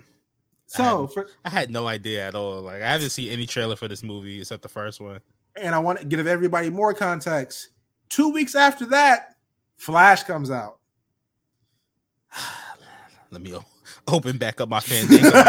[0.68, 2.62] So, for, I had no idea at all.
[2.62, 5.20] Like I haven't seen any trailer for this movie except the first one.
[5.62, 7.70] and I want to give everybody more context.
[8.08, 9.36] Two weeks after that,
[9.76, 10.78] Flash comes out.
[13.32, 13.54] Let me
[14.08, 15.30] open back up my Fandango.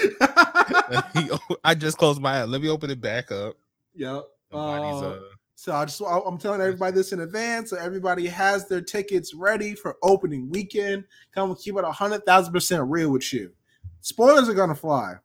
[0.90, 2.46] Let me o- I just closed my eye.
[2.46, 3.56] Let me open it back up.
[3.96, 4.24] Yep.
[4.54, 5.20] Uh, uh,
[5.56, 9.74] So I just I'm telling everybody this in advance, so everybody has their tickets ready
[9.74, 11.06] for opening weekend.
[11.34, 13.52] Come keep it a hundred thousand percent real with you.
[14.02, 15.16] Spoilers are gonna fly.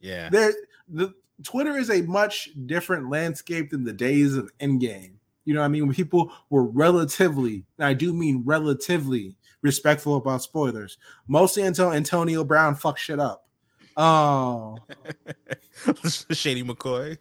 [0.00, 0.28] yeah.
[0.30, 0.52] There,
[0.88, 5.14] the Twitter is a much different landscape than the days of Endgame.
[5.44, 5.86] You know what I mean?
[5.86, 10.98] When people were relatively, and I do mean relatively, respectful about spoilers.
[11.26, 13.47] Mostly until Antonio Brown fucked shit up.
[14.00, 14.78] Oh.
[16.30, 17.18] Shady McCoy.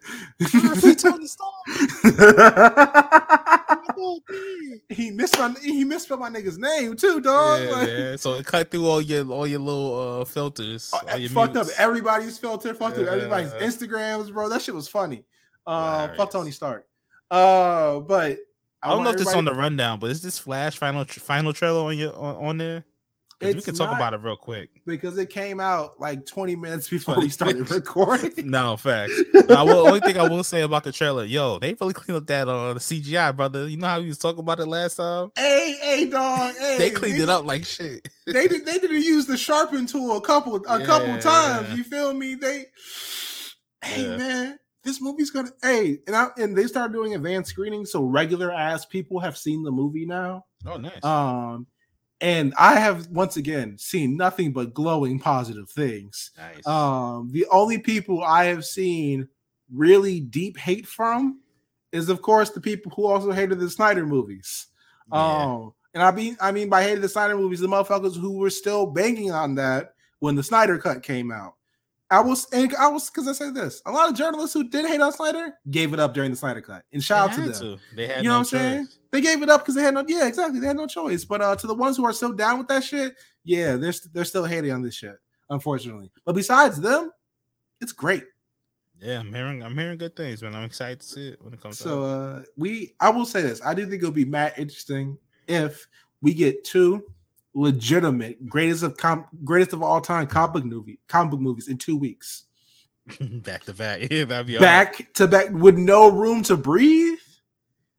[4.89, 7.61] he missed my he misspelled my nigga's name too, dog.
[7.61, 8.17] Yeah, Like, man.
[8.17, 10.91] So it cut through all your all your little uh filters.
[10.93, 14.49] uh, all your fucked up everybody's filter, fucked up everybody's Instagrams, bro.
[14.49, 15.25] That shit was funny.
[15.65, 16.85] Uh, fuck Tony Stark.
[17.29, 18.37] Uh, but
[18.81, 21.19] I don't know if this is on the rundown, but is this Flash final tr-
[21.19, 22.85] final trailer on your on, on there?
[23.39, 24.69] We can talk not- about it real quick.
[24.85, 28.31] because it came out like 20 minutes before 20 we started recording.
[28.49, 29.13] No facts.
[29.49, 32.27] I will, only thing I will say about the trailer, yo, they really cleaned up
[32.27, 33.67] that uh the CGI, brother.
[33.67, 35.31] You know how we was talking about it last time?
[35.35, 36.53] hey, hey, dog.
[36.59, 38.07] Hey, They cleaned it up like shit.
[38.25, 38.65] They did.
[38.65, 41.19] They didn't use the sharpen tool a couple a couple Yeah.
[41.19, 41.77] times.
[41.77, 42.35] You feel me?
[42.35, 42.65] They.
[43.83, 44.17] Hey Yeah.
[44.17, 45.51] man, this movie's gonna.
[45.61, 49.63] Hey, and I and they started doing advanced screenings, so regular ass people have seen
[49.63, 50.45] the movie now.
[50.65, 51.03] Oh, nice.
[51.03, 51.67] Um,
[52.19, 56.31] and I have once again seen nothing but glowing positive things.
[56.37, 56.65] nice.
[56.65, 59.27] Um, the only people I have seen
[59.71, 61.41] really deep hate from
[61.91, 64.67] is, of course, the people who also hated the Snyder movies.
[65.11, 65.43] Yeah.
[65.43, 68.49] Um, and I mean, I mean by hated the Snyder movies, the motherfuckers who were
[68.49, 71.53] still banging on that when the Snyder cut came out.
[72.09, 74.85] I was, and I was, because I say this, a lot of journalists who did
[74.85, 77.79] hate on Snyder gave it up during the Snyder cut, and shout out to them.
[77.95, 78.87] They had You know no what I'm saying?
[79.11, 81.25] They gave it up because they had no, yeah, exactly, they had no choice.
[81.25, 84.25] But uh, to the ones who are still down with that shit, yeah, they're they're
[84.25, 85.15] still hating on this shit,
[85.49, 86.11] unfortunately.
[86.25, 87.11] But besides them,
[87.81, 88.23] it's great.
[88.99, 90.55] Yeah, I'm hearing I'm hearing good things, man.
[90.55, 92.07] I'm excited to see it when it comes So out.
[92.07, 93.61] uh we I will say this.
[93.65, 95.17] I do think it'll be mad interesting
[95.47, 95.87] if
[96.21, 97.03] we get two
[97.57, 101.77] legitimate greatest of com- greatest of all time comic book movie comic book movies in
[101.77, 102.43] two weeks.
[103.19, 104.01] back to back.
[104.11, 104.85] Yeah, that'd be all right.
[104.85, 107.17] Back to back with no room to breathe.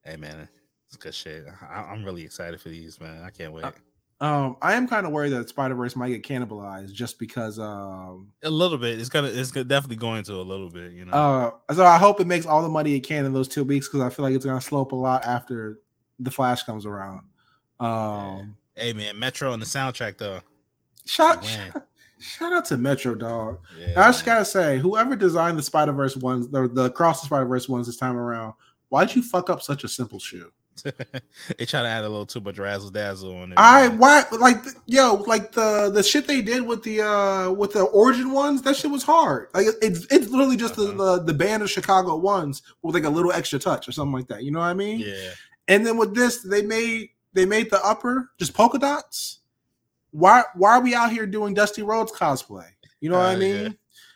[0.04, 0.48] Hey man,
[0.86, 1.44] it's good shit.
[1.68, 3.22] I, I'm really excited for these, man.
[3.24, 3.64] I can't wait.
[3.64, 3.72] Uh,
[4.20, 8.50] Um I am kind of worried that Spider-Verse might get cannibalized just because um a
[8.50, 9.00] little bit.
[9.00, 9.28] It's gonna.
[9.28, 10.92] It's definitely going to a little bit.
[10.92, 11.12] You know.
[11.12, 13.88] uh so I hope it makes all the money it can in those two weeks
[13.88, 15.80] because I feel like it's gonna slope a lot after
[16.20, 17.22] the flash comes around.
[17.80, 20.40] Um hey man, Metro on the soundtrack though.
[21.06, 21.82] shout, shout
[22.20, 23.58] shout out to Metro Dog.
[23.78, 27.26] Yeah, I just gotta say, whoever designed the Spider Verse ones, the, the Cross the
[27.26, 28.54] Spider Verse ones this time around,
[28.88, 30.50] why'd you fuck up such a simple shoe?
[30.84, 33.56] they try to add a little too much razzle dazzle on it.
[33.58, 33.98] I man.
[33.98, 38.30] why like yo like the the shit they did with the uh with the origin
[38.30, 40.92] ones that shit was hard like it's it's literally just Uh-huh.
[41.16, 44.28] the the band of Chicago ones with like a little extra touch or something like
[44.28, 45.30] that you know what I mean yeah.
[45.66, 49.40] and then with this they made they made the upper just polka dots
[50.10, 52.64] why why are we out here doing Dusty Rhodes cosplay?
[53.00, 53.62] You know what I Uh, mean?
[53.64, 53.68] yeah.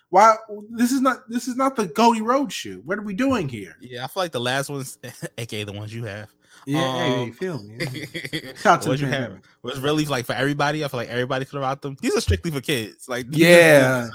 [0.09, 0.35] Why
[0.71, 2.81] this is not this is not the Goldie Road shoe.
[2.85, 3.77] What are we doing here?
[3.81, 4.99] Yeah, I feel like the last ones,
[5.39, 6.29] aka the ones you have,
[6.67, 7.79] Yeah, Um, hey, feel me.
[8.63, 10.83] Shout what you have was really like for everybody.
[10.83, 11.97] I feel like everybody could have rocked them.
[12.01, 13.07] These are strictly for kids.
[13.09, 14.09] Like Yeah.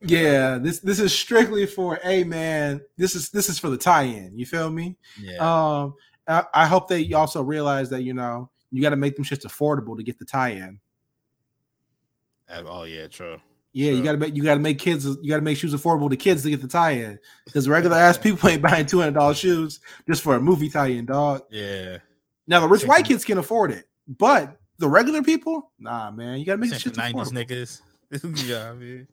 [0.00, 4.38] Yeah, this this is strictly for hey man, this is this is for the tie-in.
[4.38, 4.96] You feel me?
[5.20, 5.38] yeah.
[5.38, 5.94] Um
[6.28, 9.24] I, I hope that you also realize that you know you got to make them
[9.24, 10.80] shits affordable to get the tie-in.
[12.50, 13.40] oh yeah, true.
[13.72, 15.72] Yeah, you got to make you got to make kids you got to make shoes
[15.74, 19.14] affordable to kids to get the tie-in because regular ass people ain't buying two hundred
[19.14, 21.42] dollars shoes just for a movie tie-in, dog.
[21.50, 21.98] Yeah,
[22.48, 26.44] Now the rich white kids can afford it, but the regular people, nah, man, you
[26.44, 27.80] got to make shit nineties niggas.
[28.48, 29.06] yeah, I mean,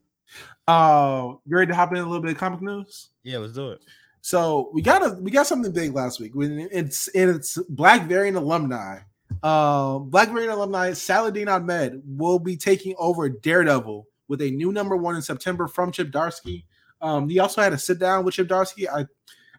[0.66, 3.10] Uh, you ready to hop in a little bit of comic news?
[3.22, 3.80] yeah, let's do it.
[4.24, 6.32] So we got a we got something big last week.
[6.36, 9.00] When it's it's Black Variant alumni.
[9.42, 14.96] Uh, Black Variant alumni Saladin Ahmed will be taking over Daredevil with a new number
[14.96, 16.64] one in September from Chip Zdarsky.
[17.00, 18.86] Um, he also had a sit down with Chip Zdarsky.
[18.88, 19.06] I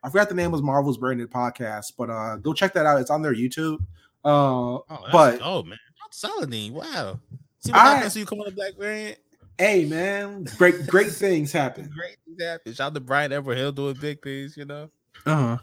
[0.04, 3.00] I forgot the name was Marvel's Branded Podcast, but uh, go check that out.
[3.00, 3.80] It's on their YouTube.
[4.26, 5.80] Uh, Oh, But- oh man,
[6.12, 6.74] Saladin.
[6.74, 7.20] Wow.
[7.60, 9.18] See what I- happens when you come on the Black Variant.
[9.58, 11.90] hey man, great great things happen.
[11.96, 12.74] Great things happen.
[12.74, 14.58] Shout out to Brian Edward Hill doing big things.
[14.58, 14.90] You know.
[15.26, 15.58] Uh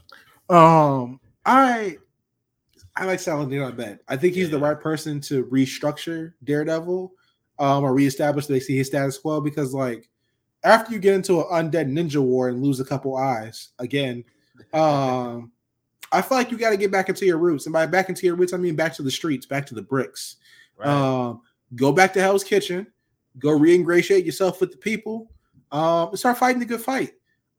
[0.49, 0.55] huh.
[0.57, 1.99] Um, I
[3.01, 4.01] I like Saladin Ahmed.
[4.09, 7.11] I think he's the right person to restructure Daredevil,
[7.59, 10.11] um, or reestablish they see his status quo because like
[10.65, 14.23] after you get into an undead ninja war and lose a couple eyes again,
[14.75, 15.51] um,
[16.13, 18.27] I feel like you got to get back into your roots, and by back into
[18.27, 20.37] your roots, I mean back to the streets, back to the bricks.
[20.77, 20.89] Right.
[20.89, 21.41] Um,
[21.77, 22.87] go back to Hell's Kitchen,
[23.39, 25.31] go re-ingratiate yourself with the people,
[25.73, 27.13] um, and start fighting the good fight.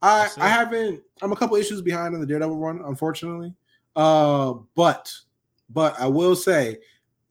[0.03, 1.01] I I haven't.
[1.19, 3.55] I'm a couple issues behind on the Daredevil run, unfortunately.
[3.95, 5.11] Uh, but
[5.73, 6.77] but I will say,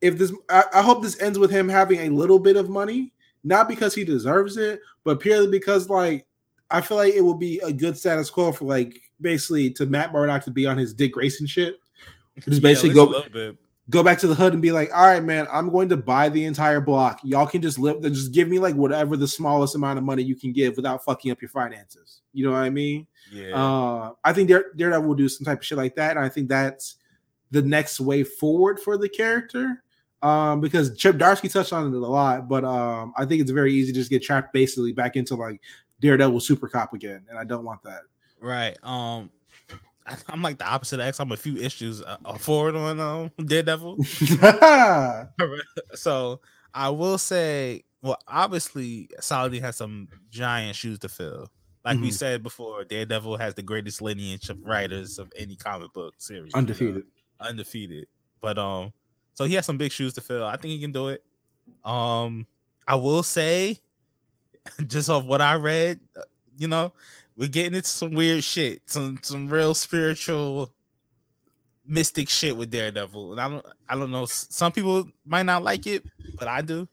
[0.00, 3.12] if this, I, I hope this ends with him having a little bit of money,
[3.44, 6.26] not because he deserves it, but purely because like
[6.70, 10.12] I feel like it will be a good status quo for like basically to Matt
[10.12, 11.76] Murdock to be on his Dick Grayson shit.
[12.48, 13.56] Just basically at go least a little bit.
[13.90, 16.28] go back to the hood and be like, all right, man, I'm going to buy
[16.28, 17.20] the entire block.
[17.24, 20.36] Y'all can just live, just give me like whatever the smallest amount of money you
[20.36, 22.22] can give without fucking up your finances.
[22.32, 23.06] You know what I mean?
[23.32, 23.54] Yeah.
[23.54, 26.16] Uh, I think Dare, Daredevil will do some type of shit like that.
[26.16, 26.96] And I think that's
[27.50, 29.82] the next way forward for the character.
[30.22, 33.72] Um, because Chip Zdarsky touched on it a lot, but um, I think it's very
[33.72, 35.60] easy to just get trapped basically back into like
[36.00, 37.24] Daredevil super cop again.
[37.30, 38.02] And I don't want that.
[38.38, 38.76] Right.
[38.82, 39.30] Um,
[40.06, 41.20] I- I'm like the opposite of X.
[41.20, 43.96] I'm a few issues uh, uh, forward on um Daredevil.
[45.94, 46.40] so
[46.74, 51.48] I will say, well, obviously, Saladin has some giant shoes to fill.
[51.84, 52.12] Like we Mhm.
[52.14, 56.52] said before, Daredevil has the greatest lineage of writers of any comic book series.
[56.54, 57.02] you know,
[57.40, 58.06] Undefeated.
[58.40, 58.92] But um,
[59.34, 60.44] so he has some big shoes to fill.
[60.44, 61.24] I think he can do it.
[61.84, 62.46] Um,
[62.86, 63.78] I will say,
[64.86, 66.22] just off what I read, uh,
[66.56, 66.92] you know,
[67.36, 70.72] we're getting into some weird shit, some some real spiritual,
[71.86, 74.26] mystic shit with Daredevil, and I don't, I don't know.
[74.26, 76.04] Some people might not like it,
[76.38, 76.88] but I do.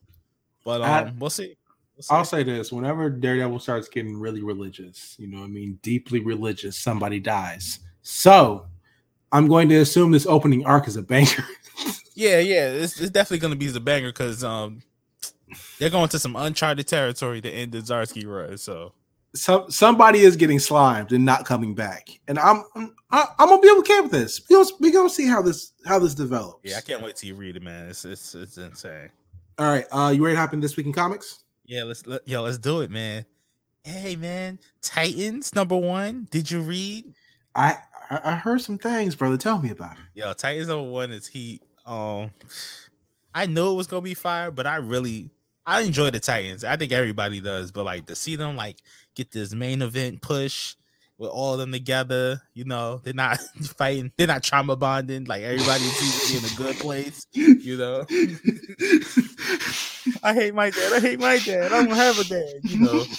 [0.63, 1.55] But um, I- we'll see.
[1.95, 2.13] We'll see.
[2.15, 6.19] I'll say this: whenever Daredevil starts getting really religious, you know, what I mean, deeply
[6.19, 7.79] religious, somebody dies.
[8.01, 8.67] So,
[9.31, 11.43] I'm going to assume this opening arc is a banger.
[12.19, 14.81] Yeah, yeah, it's, it's definitely gonna be the banger because um,
[15.77, 18.57] they're going to some uncharted territory to end the Zdarsky run.
[18.57, 18.93] So
[19.35, 23.61] Some somebody is getting slimed and not coming back, and I'm I'm, I- I'm gonna
[23.61, 24.41] be okay with this.
[24.49, 26.61] We gonna, we gonna see how this how this develops.
[26.63, 27.87] yeah, I can't wait till you read it, man.
[27.87, 29.09] It's it's it's insane.
[29.59, 31.43] All right, uh, you ready to happen this week in comics?
[31.65, 33.25] Yeah, let's let, yo, let's do it, man.
[33.83, 36.27] Hey, man, Titans number one.
[36.31, 37.13] Did you read?
[37.55, 37.77] I
[38.09, 39.37] I I heard some things, brother.
[39.37, 40.03] Tell me about it.
[40.13, 41.61] Yo, Titans number one is heat.
[41.85, 42.31] Um,
[43.33, 45.29] I knew it was gonna be fire, but I really
[45.65, 46.63] I enjoy the Titans.
[46.63, 48.77] I think everybody does, but like to see them like
[49.15, 50.75] get this main event push
[51.17, 53.39] with all of them together, you know, they're not
[53.77, 55.25] fighting, they're not trauma bonding.
[55.25, 58.05] Like everybody seems to be in a good place, you know.
[60.23, 60.93] I hate my dad.
[60.93, 61.73] I hate my dad.
[61.73, 63.03] I don't have a dad, you know.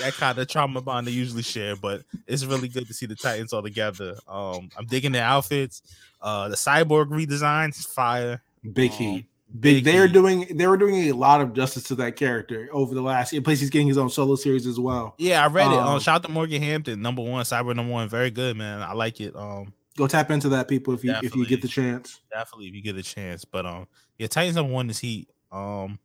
[0.00, 3.14] That kind of trauma bond they usually share, but it's really good to see the
[3.14, 4.16] Titans all together.
[4.28, 5.82] Um, I'm digging their outfits.
[6.20, 8.42] Uh, the cyborg redesign is fire.
[8.72, 9.26] Big Um, heat.
[9.60, 9.84] big.
[9.84, 10.56] They are doing.
[10.56, 13.32] They were doing a lot of justice to that character over the last.
[13.44, 15.14] Plus, he's getting his own solo series as well.
[15.18, 15.78] Yeah, I read it.
[15.78, 18.82] Um, Um, shout out to Morgan Hampton, number one, Cyborg number one, very good, man.
[18.82, 19.36] I like it.
[19.36, 22.20] Um, Go tap into that, people, if you if you get the chance.
[22.30, 23.44] definitely if you get a chance.
[23.46, 23.86] But um,
[24.18, 25.28] yeah, Titans number one is Heat.
[25.52, 25.98] Um,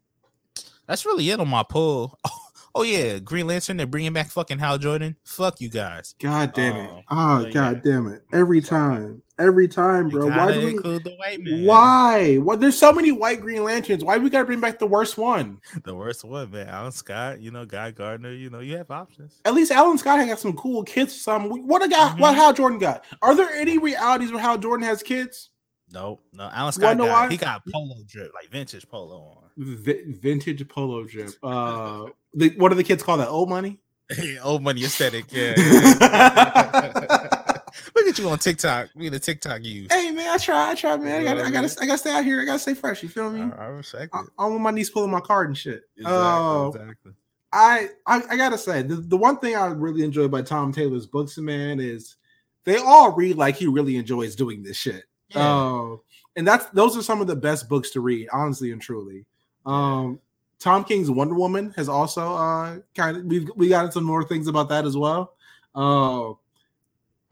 [0.88, 2.18] that's really it on my pull.
[2.74, 3.78] Oh yeah, Green Lantern.
[3.78, 5.15] They're bringing back fucking Hal Jordan.
[5.26, 6.15] Fuck you guys.
[6.22, 6.89] God damn it!
[6.89, 7.91] Oh, Oh, but god yeah.
[7.93, 8.24] damn it!
[8.32, 10.28] Every time, every time, bro.
[10.28, 10.72] Why do we?
[10.72, 11.65] include the white man?
[11.65, 12.38] Why?
[12.38, 14.03] Well, there's so many white Green Lanterns.
[14.05, 15.59] Why we gotta bring back the worst one?
[15.84, 16.69] The worst one, man.
[16.69, 17.41] Alan Scott.
[17.41, 18.32] You know, Guy Gardner.
[18.32, 19.41] You know, you have options.
[19.43, 21.19] At least Alan Scott got some cool kids.
[21.22, 22.13] Some what a guy.
[22.17, 22.38] What Mhm.
[22.38, 23.03] Hal Jordan got?
[23.22, 25.49] Are there any realities where Hal Jordan has kids?
[25.93, 26.49] No, no.
[26.53, 26.95] Alan Scott.
[26.95, 29.41] know Got, he got polo drip, like vintage polo on.
[29.62, 31.32] V- vintage polo drip.
[31.43, 33.30] Uh, the, what do the kids call that?
[33.30, 33.80] Old money.
[34.43, 35.26] Old money aesthetic.
[35.32, 35.53] Yeah.
[35.57, 37.57] yeah.
[37.95, 38.89] Look at you on TikTok.
[38.95, 39.88] We the TikTok you.
[39.89, 41.22] Hey man, I try, I try, man.
[41.22, 42.41] I gotta, I gotta, I gotta stay out here.
[42.41, 43.03] I gotta stay fresh.
[43.03, 43.41] You feel me?
[43.41, 44.26] I, I respect it.
[44.38, 45.84] I want my niece pulling my card and shit.
[45.95, 46.18] Exactly.
[46.18, 47.12] Uh, exactly.
[47.53, 51.05] I, I I gotta say the, the one thing I really enjoy by Tom Taylor's
[51.05, 52.18] books, man, is
[52.66, 55.03] they all read like he really enjoys doing this shit.
[55.30, 55.55] Yeah.
[55.55, 55.95] Uh,
[56.36, 59.26] and that's those are some of the best books to read, honestly and truly.
[59.66, 60.20] Um,
[60.59, 64.47] Tom King's Wonder Woman has also uh kind of we we got some more things
[64.47, 65.34] about that as well.
[65.74, 66.32] Uh,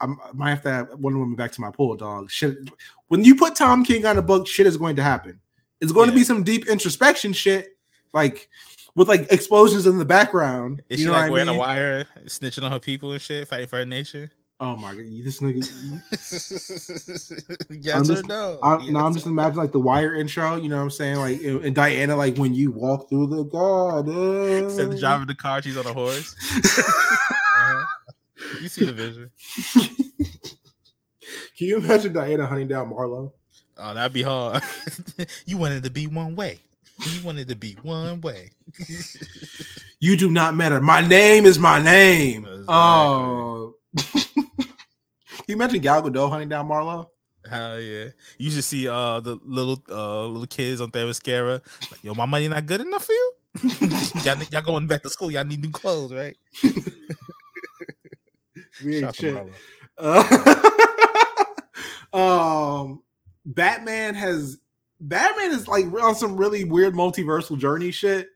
[0.00, 2.30] I might have to have Wonder Woman back to my pool, dog.
[2.30, 2.56] Shit,
[3.08, 5.38] when you put Tom King on a book, shit is going to happen.
[5.80, 7.76] It's going to be some deep introspection shit,
[8.12, 8.48] like
[8.94, 10.82] with like explosions in the background.
[10.88, 11.56] Is you she know like what I wearing mean?
[11.56, 14.30] a wire, snitching on her people and shit, fighting for her nation?
[14.62, 15.64] Oh my god, you- this nigga.
[17.70, 18.58] yes I'm or just- no?
[18.62, 20.56] I, Yes no, I'm just imagining like the wire intro.
[20.56, 21.16] You know what I'm saying?
[21.16, 24.64] Like and Diana, like when you walk through the garden.
[24.64, 26.34] Instead of driving the car, she's on a horse.
[26.54, 27.84] Uh-huh.
[28.60, 29.30] You see the vision.
[31.56, 33.32] Can you imagine Diana hunting down Marlowe?
[33.78, 34.62] Oh, that'd be hard.
[35.46, 36.58] you wanted to be one way.
[37.06, 38.50] You wanted to be one way.
[40.00, 40.80] You do not matter.
[40.80, 42.44] My name is my name.
[42.44, 42.64] Exactly.
[42.68, 43.74] Oh.
[43.96, 44.24] Can
[45.48, 47.10] you imagine Gal Gadot hunting down Marlowe?
[47.48, 48.06] Hell yeah!
[48.38, 51.62] You should see uh the little uh little kids on Themyscira.
[51.90, 53.32] Like, Yo, my money not good enough for you.
[54.24, 55.30] y'all, y'all going back to school.
[55.30, 56.36] Y'all need new clothes, right?
[58.84, 59.36] We ain't shit.
[59.98, 60.54] Uh,
[62.12, 63.02] um,
[63.44, 64.58] Batman has
[65.00, 68.28] Batman is like on some really weird multiversal journey shit.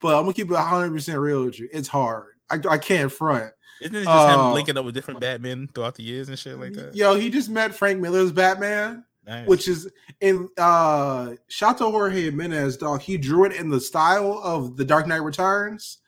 [0.00, 1.68] But I'm gonna keep it 100 percent real with you.
[1.72, 2.34] It's hard.
[2.50, 3.52] I, I can't front.
[3.82, 4.48] Isn't it just Oh.
[4.48, 6.94] him linking up with different Batmen throughout the years and shit like that?
[6.94, 9.46] Yo, he just met Frank Miller's Batman, Nice.
[9.48, 9.88] which is
[10.20, 13.00] in uh Shato Jorge Jimenez, dog.
[13.00, 15.98] He drew it in the style of the Dark Knight Returns.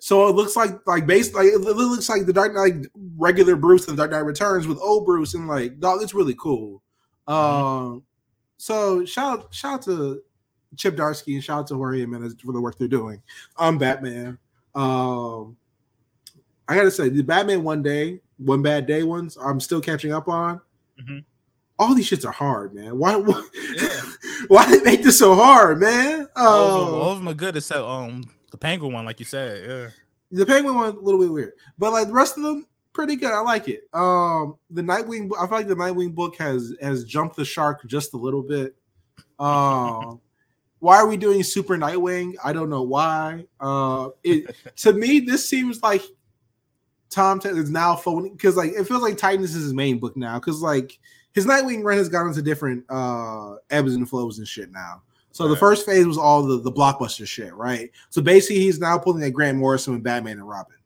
[0.00, 3.88] So it looks like like based like it looks like the Dark Knight regular Bruce
[3.88, 6.82] and the Dark Knight Returns with old Bruce and like dog, it's really cool.
[7.26, 8.02] Um
[8.58, 10.20] so shout out shout out to
[10.76, 13.22] Chip Zdarsky and shout out to Jorge Jimenez for the work they're doing.
[13.56, 14.38] I'm Batman.
[14.74, 15.56] Um
[16.68, 20.28] I gotta say the Batman one day, one bad day ones, I'm still catching up
[20.28, 20.60] on.
[21.00, 21.24] Mhm.
[21.78, 22.98] All these shits are hard, man.
[22.98, 23.46] Why why,
[23.76, 24.00] Yeah.
[24.48, 26.28] why they make this so hard, man?
[26.36, 29.68] Oh, all of them are good except um the penguin one, like you said.
[29.68, 29.90] Yeah.
[30.38, 33.32] the penguin one a little bit weird, but like the rest of them pretty good.
[33.32, 33.88] I like it.
[33.92, 38.14] Um, the Nightwing, I feel like the Nightwing book has has jumped the shark just
[38.14, 38.76] a little bit.
[39.38, 40.20] Um,
[40.78, 42.34] why are we doing Super Nightwing?
[42.44, 43.46] I don't know why.
[43.60, 46.02] Uh, it to me this seems like
[47.14, 50.38] Tom is now phoning because like it feels like Titans is his main book now
[50.38, 50.98] because like
[51.32, 55.02] his Nightwing run has gone into different uh ebbs and flows and shit now.
[55.30, 57.90] So the first phase was all the the blockbuster shit, right?
[58.10, 60.76] So basically, he's now pulling at Grant Morrison with Batman and Robin.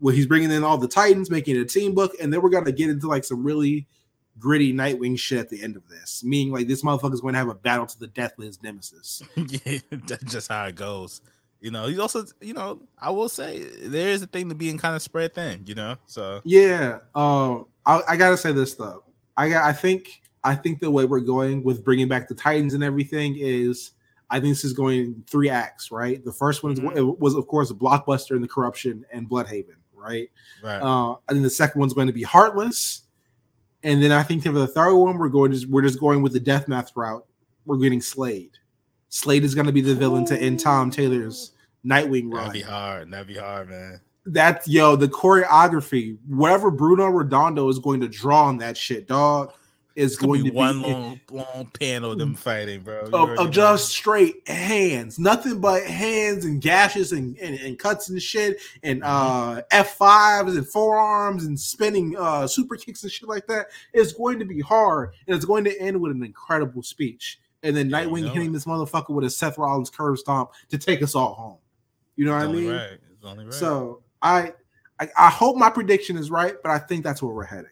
[0.00, 2.50] Well, he's bringing in all the Titans, making it a team book, and then we're
[2.50, 3.86] gonna get into like some really
[4.38, 6.22] gritty Nightwing shit at the end of this.
[6.24, 9.22] Meaning, like this motherfucker's going to have a battle to the death with his nemesis.
[9.36, 11.20] yeah, that's just how it goes.
[11.62, 14.78] You know, he's also, you know, I will say there is a thing to being
[14.78, 15.96] kind of spread thin, you know.
[16.06, 19.04] So Yeah, um, I, I gotta say this though.
[19.36, 22.74] I got, I think, I think the way we're going with bringing back the Titans
[22.74, 23.92] and everything is,
[24.28, 26.22] I think this is going three acts, right?
[26.24, 26.96] The first one is, Mhm.
[26.96, 30.28] it was, of course, a Blockbuster and the Corruption and Blüdhaven, right?
[30.64, 33.02] right, Uh, I think the second one's going to be Heartless,
[33.84, 36.32] and then I think for the third one, we're going to we're just going with
[36.32, 37.24] the death math route.
[37.66, 38.58] We're getting Slade.
[39.14, 41.52] Slade is going to be the villain to end Tom Taylor's
[41.84, 42.44] Nightwing run.
[42.46, 43.10] that'd be hard.
[43.10, 44.00] That'd be hard, man.
[44.24, 49.52] That's yo, the choreography, whatever Bruno Redondo is going to draw on that shit, dog,
[49.96, 53.00] is It's gonna be to one be long, long panel of them fighting, bro.
[53.12, 58.22] Of, of just straight hands, nothing but hands and gashes and, and, and cuts and
[58.22, 59.58] shit, and Mm-hmm.
[59.58, 63.66] uh F fives and forearms and spinning uh super kicks and shit like that.
[63.92, 67.76] It's going to be hard, and it's going to end with an incredible speech, and
[67.76, 68.52] then Nightwing hitting it.
[68.52, 71.58] this motherfucker with a Seth Rollins curb stomp to take us all home.
[72.16, 72.70] You know what It's I mean?
[72.70, 72.98] right.
[73.12, 73.54] It's only right.
[73.54, 74.52] So I,
[75.00, 77.70] I I hope my prediction is right, but I think that's where we're heading.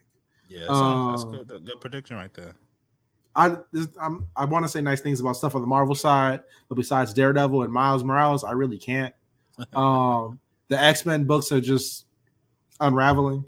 [0.48, 2.54] yeah, that's, all- that's um, good, good, good prediction right there.
[3.36, 3.56] I
[4.00, 7.12] I'm, I want to say nice things about stuff on the Marvel side, but besides
[7.14, 9.14] Daredevil and Miles Morales, I really can't.
[9.74, 12.06] Um, The X Men books are just
[12.80, 13.44] unraveling.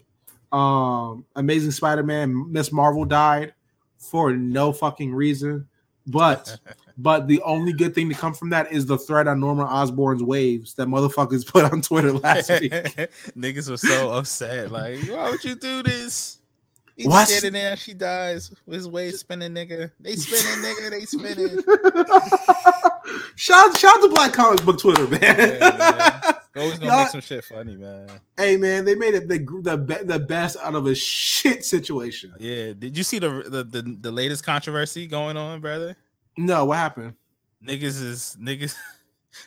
[0.53, 3.55] Um, Amazing Spider Man, Miss Marvel died
[3.99, 5.67] for no fucking reason.
[6.07, 6.59] But
[6.99, 10.23] but the only good thing to come from that is the threat on Norman Osborn's
[10.23, 12.73] waves that motherfuckers put on Twitter last week.
[12.73, 14.71] Niggas were so upset.
[14.71, 16.39] Like, why would you do this?
[16.97, 17.27] He's What?
[17.27, 18.51] standing there, she dies.
[18.67, 19.91] With his wave spinning, nigga.
[19.99, 20.91] They spinning, nigga.
[20.91, 22.79] They spinning.
[23.37, 25.21] Shout shout to Black Comic Book Twitter, man.
[25.23, 26.35] Yeah, man.
[26.57, 28.09] Always gonna Y'all- make some shit funny, man.
[28.37, 32.35] hey man, they made it the the the best out of a shit situation.
[32.39, 32.73] Yeah.
[32.79, 35.97] Did you see the the the, the latest controversy going on, brother?
[36.37, 37.15] No, what happened?
[37.67, 38.75] Niggas is niggas.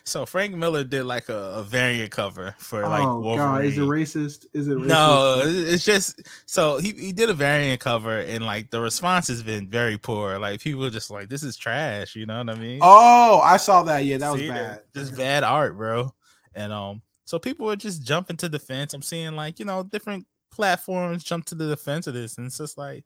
[0.04, 3.38] So Frank Miller did like a, a variant cover for like oh Wolverine.
[3.38, 4.46] god, is it racist?
[4.52, 4.86] Is it racist?
[4.86, 9.42] No, it's just so he, he did a variant cover and like the response has
[9.42, 10.38] been very poor.
[10.38, 12.80] Like people are just like, this is trash, you know what I mean?
[12.82, 14.04] Oh, I saw that.
[14.04, 14.82] Yeah, that was See, bad.
[14.94, 16.12] Just bad art, bro.
[16.54, 18.94] And um, so people are just jumping to defense.
[18.94, 22.58] I'm seeing like, you know, different platforms jump to the defense of this, and it's
[22.58, 23.04] just like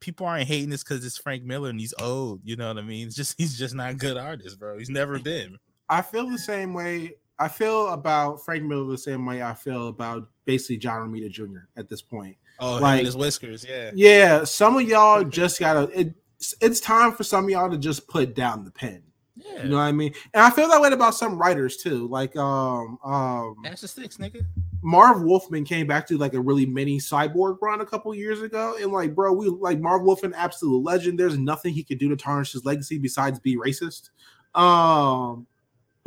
[0.00, 2.82] people aren't hating this because it's Frank Miller and he's old, you know what I
[2.82, 3.06] mean?
[3.06, 4.78] It's just he's just not a good artist, bro.
[4.78, 5.58] He's never been.
[5.88, 7.14] I feel the same way.
[7.38, 11.68] I feel about Frank Miller the same way I feel about basically John Romita Jr.
[11.76, 12.36] at this point.
[12.58, 13.92] Oh, Like- his whiskers, yeah.
[13.94, 15.88] Yeah, some of y'all just gotta.
[15.98, 19.02] It's it's time for some of y'all to just put down the pen.
[19.36, 19.62] Yeah.
[19.62, 20.12] You know what I mean?
[20.34, 22.08] And I feel that way about some writers too.
[22.08, 24.44] Like um um the sticks, nigga.
[24.82, 28.76] Marv Wolfman came back to like a really mini cyborg run a couple years ago,
[28.80, 31.18] and like, bro, we like Marv Wolfman, absolute legend.
[31.18, 34.10] There's nothing he could do to tarnish his legacy besides be racist.
[34.54, 35.46] Um,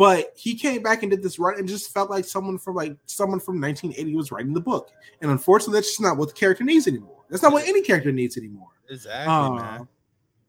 [0.01, 2.95] but he came back and did this run and just felt like someone from like
[3.05, 4.89] someone from 1980 was writing the book,
[5.21, 7.19] and unfortunately, that's just not what the character needs anymore.
[7.29, 8.69] That's not what any character needs anymore.
[8.89, 9.87] Exactly, Uh, man.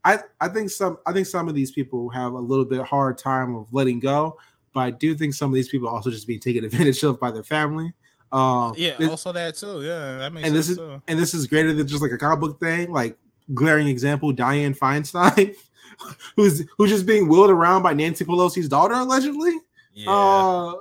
[0.04, 3.18] I I think some I think some of these people have a little bit hard
[3.18, 4.38] time of letting go,
[4.72, 7.30] but I do think some of these people also just being taken advantage of by
[7.30, 7.92] their family.
[8.32, 9.82] Um, Yeah, this- also that too.
[9.82, 11.02] Yeah, that makes and this is too.
[11.08, 12.90] and this is greater than just like a comic book thing.
[12.90, 13.18] Like
[13.52, 15.54] glaring example, Dianne Feinstein,
[16.36, 19.52] who's who's just being wheeled around by Nancy Pelosi's daughter allegedly.
[19.94, 20.72] Yeah, Uh,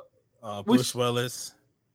[0.43, 1.53] uh, which- Bruce Willis.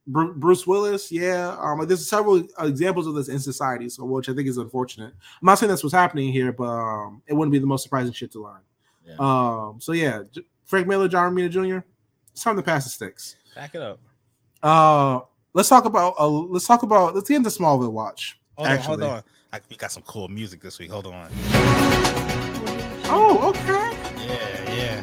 [0.08, 1.56] Bru- Bruce Willis, yeah.
[1.60, 5.12] Um, like, there's several examples of this in society, so which I think is unfortunate.
[5.12, 8.12] I'm not saying that's what's happening here, but um, it wouldn't be the most surprising
[8.12, 8.60] shit to learn.
[9.04, 9.16] Yeah.
[9.18, 11.78] Um, so yeah, J- Frank Miller, John Romita Jr.
[12.32, 13.34] It's time to pass the sticks.
[13.56, 13.98] Back it up.
[14.62, 15.20] Uh,
[15.54, 18.38] let's talk about uh, let's talk about let's get into Smallville watch.
[18.56, 18.94] Hold Actually.
[18.94, 19.22] on, hold on.
[19.54, 20.90] I, we got some cool music this week.
[20.92, 22.25] Hold on.
[23.09, 23.96] Oh, okay.
[24.26, 25.00] Yeah, yeah.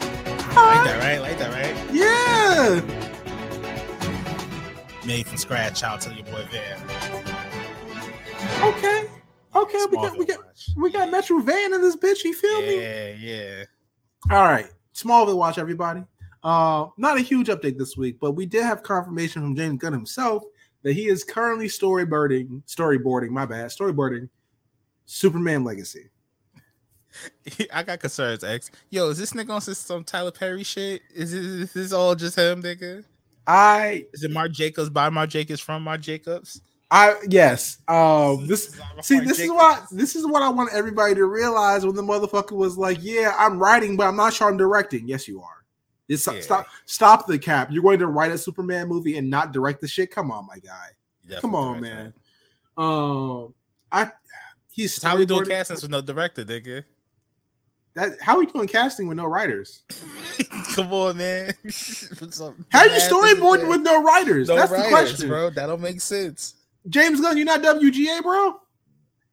[0.55, 1.21] Like that, right?
[1.21, 1.75] Like that, right?
[1.93, 2.81] Yeah.
[5.05, 5.83] Made from scratch.
[5.83, 6.81] Out to your boy Van.
[8.61, 9.09] Okay.
[9.55, 9.85] Okay.
[9.89, 10.69] We got we got watch.
[10.77, 12.23] we got Metro Van in this bitch.
[12.23, 12.81] You feel me?
[12.81, 13.63] Yeah, yeah.
[14.31, 14.69] All right.
[14.93, 16.03] Smallville watch, everybody.
[16.43, 19.93] Uh, not a huge update this week, but we did have confirmation from James Gunn
[19.93, 20.43] himself
[20.83, 24.29] that he is currently storyboarding, storyboarding, my bad, storyboarding
[25.05, 26.09] Superman Legacy.
[27.73, 28.71] I got concerns, X.
[28.89, 31.01] Yo, is this nigga on some- Tyler Perry shit?
[31.13, 33.03] Is this, is this all just him, nigga?
[33.45, 36.61] I Is it Marc Jacobs by Marc Jacobs from Marc Jacobs?
[36.91, 37.79] I yes.
[37.87, 41.85] Um this is see this is what this is what I want everybody to realize
[41.85, 45.07] when the motherfucker was like, Yeah, I'm writing, but I'm not sure I'm directing.
[45.07, 45.65] Yes, you are.
[46.07, 46.39] It's, Yeah.
[46.41, 47.69] Stop stop the cap.
[47.71, 50.11] You're going to write a Superman movie and not direct the shit.
[50.11, 50.89] Come on, my guy.
[51.23, 52.13] Definitely Come on, man.
[52.77, 53.53] Um
[53.91, 54.11] I
[54.71, 56.83] he's how we doing castings with no director, nigga?
[57.95, 59.83] That how are we doing casting with no writers?
[60.75, 61.53] Come on, man.
[62.69, 64.47] How are you storyboarding with no writers?
[64.47, 65.51] no That's the question, bro?
[65.51, 66.55] That don't make sense.
[66.89, 68.59] James Gunn, you're not WGA, bro.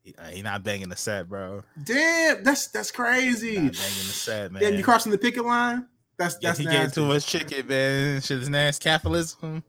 [0.03, 1.63] He, uh, not banging the set, bro.
[1.83, 3.55] Damn, that's that's crazy.
[3.55, 4.63] Not banging the set, man.
[4.63, 5.87] Damn, you crossing the picket line?
[6.19, 7.01] That's Yeah, that's he getting nasty.
[7.01, 8.21] too much chicken, man.
[8.21, 8.85] Shit is nasty.
[8.85, 9.63] Capitalism.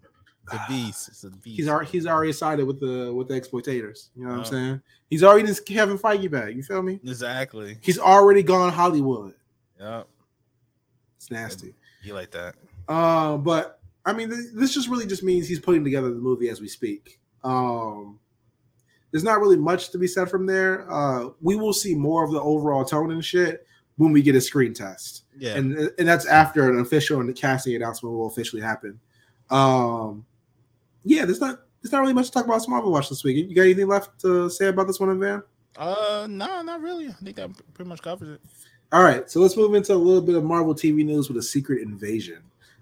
[0.54, 1.08] It's a beast.
[1.10, 1.58] It's a beast.
[1.58, 4.10] He's already he's already sided with the with the exploitators.
[4.16, 4.44] You know what I'm Oh.
[4.44, 4.82] saying?
[5.10, 6.54] He's already just Kevin Feige back.
[6.56, 7.00] You feel me?
[7.04, 7.78] exactly.
[7.82, 9.34] He's already gone Hollywood.
[9.80, 10.08] Yep.
[11.18, 11.76] It's nasty.
[12.04, 12.56] You like that?
[12.88, 16.50] Uh, but I mean, th- this just really just means he's putting together the movie
[16.50, 17.20] as we speak.
[17.44, 18.20] Um,
[19.12, 20.90] there's not really much to be said from there.
[20.92, 23.66] Uh, we will see more of the overall tone and shit
[23.98, 25.56] when we get a screen test, Yeah.
[25.56, 29.00] and and that's after an official and the casting announcement will officially happen.
[29.52, 30.26] Um,
[31.04, 33.38] yeah, there's not there's not really much to talk about Smallville Watch this week.
[33.38, 35.44] You got anything left to say about this one, Van?
[35.78, 37.08] uh, no, not really.
[37.08, 38.42] I think that pretty much covers it.
[38.92, 41.42] All right, so let's move into a little bit of Marvel TV news with a
[41.42, 42.40] Secret Invasion.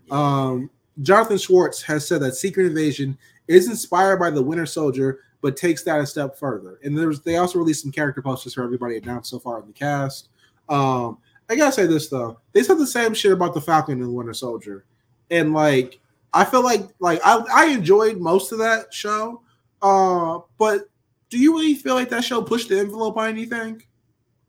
[0.09, 0.71] Um,
[1.03, 3.17] Jonathan Schwartz has said that Secret Invasion
[3.47, 6.79] is inspired by the Winter Soldier, but takes that a step further.
[6.83, 9.73] And there's they also released some character posters for everybody announced so far in the
[9.73, 10.29] cast.
[10.67, 14.09] Um, I gotta say this though, they said the same shit about the Falcon and
[14.09, 14.85] the Winter Soldier,
[15.29, 15.99] and like
[16.33, 19.41] I feel like like I, I enjoyed most of that show.
[19.81, 20.89] Uh, but
[21.29, 23.81] do you really feel like that show pushed the envelope on anything?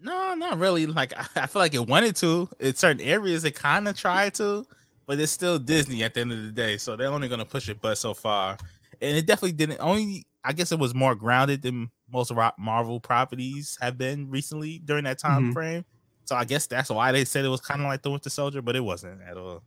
[0.00, 0.86] No, not really.
[0.86, 2.48] Like I, feel like it wanted to.
[2.58, 4.66] In certain areas, it kind of tried to,
[5.06, 6.76] but it's still Disney at the end of the day.
[6.78, 8.56] So they're only gonna push it but so far.
[9.00, 9.78] And it definitely didn't.
[9.80, 15.04] Only I guess it was more grounded than most Marvel properties have been recently during
[15.04, 15.52] that time Mhm.
[15.52, 15.84] frame.
[16.24, 18.62] So I guess that's why they said it was kind of like the Winter Soldier,
[18.62, 19.62] but it wasn't at all.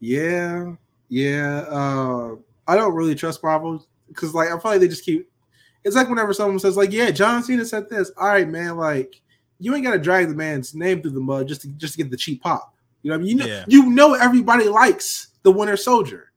[0.00, 0.74] Yeah,
[1.14, 1.58] yeah.
[1.68, 2.36] Uh,
[2.66, 5.30] I don't really trust Marvel because, like, I feel like they just keep.
[5.84, 8.76] It's like whenever someone says, like, "Yeah, John Cena said this." All right, man.
[8.76, 9.20] Like,
[9.60, 11.98] you ain't got to drag the man's name through the mud just to just to
[12.02, 12.74] get the cheap pop.
[13.02, 13.38] You know, what I mean?
[13.38, 13.64] you know, Yeah.
[13.68, 16.32] you know, everybody likes the Winter Soldier.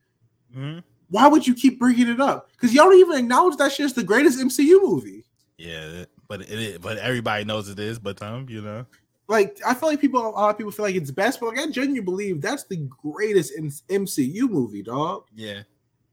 [0.56, 0.84] Mhm.
[1.10, 2.50] Why would you keep bringing it up?
[2.52, 5.24] Because y'all don't even acknowledge that shit's the greatest MCU movie.
[5.58, 7.98] Yeah, but it, is- but everybody knows it is.
[8.00, 8.86] But um, you know,
[9.28, 11.60] Like, I feel like people, a lot of people feel like it's best, but like,
[11.60, 15.26] I genuinely believe that's the greatest in- MCU movie, dog.
[15.36, 15.64] yeah,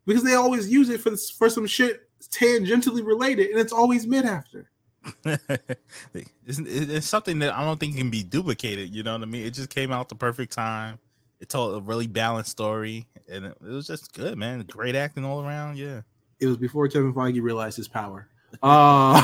[0.07, 4.07] because they always use it for this, for some shit tangentially related, and it's always
[4.07, 4.71] mid after.
[5.25, 8.95] it's, it's something that I don't think can be duplicated.
[8.95, 9.45] You know what I mean?
[9.47, 10.99] It just came out the perfect time.
[11.41, 14.61] It told a really balanced story, and it, it was just good, man.
[14.63, 15.77] Great acting all around.
[15.77, 16.03] Yeah.
[16.41, 18.29] It was before Kevin Feige realized his power.
[18.63, 19.21] Uh,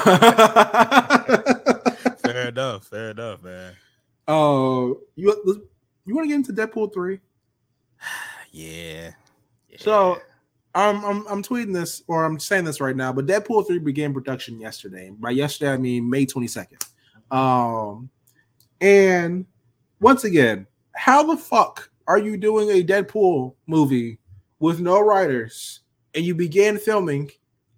[2.33, 2.87] fair enough.
[2.87, 3.73] Fair enough, man.
[4.29, 5.69] uh, you
[6.07, 7.21] you want to get into Deadpool three?
[8.53, 9.13] Yeah.
[9.79, 10.21] So,
[10.75, 14.13] I'm, I'm I'm tweeting this or I'm saying this right now, but Deadpool three began
[14.13, 15.13] production yesterday.
[15.17, 16.85] By yesterday, I mean May twenty second.
[17.31, 18.11] Um,
[18.81, 19.47] and
[20.01, 20.67] once again,
[20.97, 24.19] how the fuck are you doing a Deadpool movie
[24.59, 25.81] with no writers,
[26.15, 27.31] and you began filming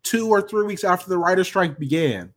[0.03, 2.33] two or three weeks after the writer strike began?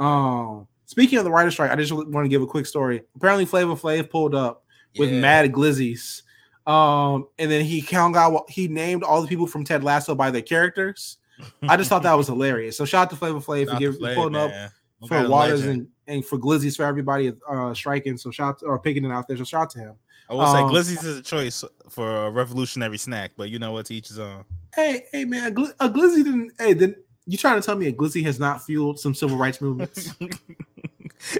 [0.00, 3.02] Um, speaking of the writer strike, I just want to give a quick story.
[3.14, 4.64] Apparently, Flavor Flav pulled up
[4.98, 5.20] with Yeah.
[5.20, 6.22] Mad Glizzies.
[6.66, 10.30] Um, and then he count out he named all the people from Ted Lasso by
[10.30, 11.18] their characters.
[11.62, 12.76] I just thought that was hilarious.
[12.76, 14.50] So shout out to Flavor Flav for giving Flav, pulling up.
[14.98, 18.16] What for Waters and, and for Glizzies for everybody uh striking.
[18.16, 19.36] So shout or picking it out there.
[19.36, 19.94] So shout out to him.
[20.28, 23.72] I will say um, Glizzy's is a choice for a revolutionary snack, but you know
[23.72, 23.86] what?
[23.86, 24.44] To each his own.
[24.74, 27.86] Hey, hey man, a, Gl- a Glizzy didn't hey then you trying to tell me
[27.86, 30.14] a Glizzy has not fueled some civil rights movements?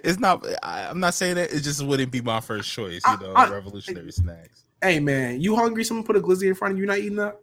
[0.04, 0.44] it's not.
[0.62, 1.52] I, I'm not saying that.
[1.52, 3.02] It just wouldn't be my first choice.
[3.06, 4.62] You know, I- revolutionary snacks.
[4.82, 5.84] hey man, you hungry?
[5.84, 7.38] Someone put a Glizzy in front of you, not eating that?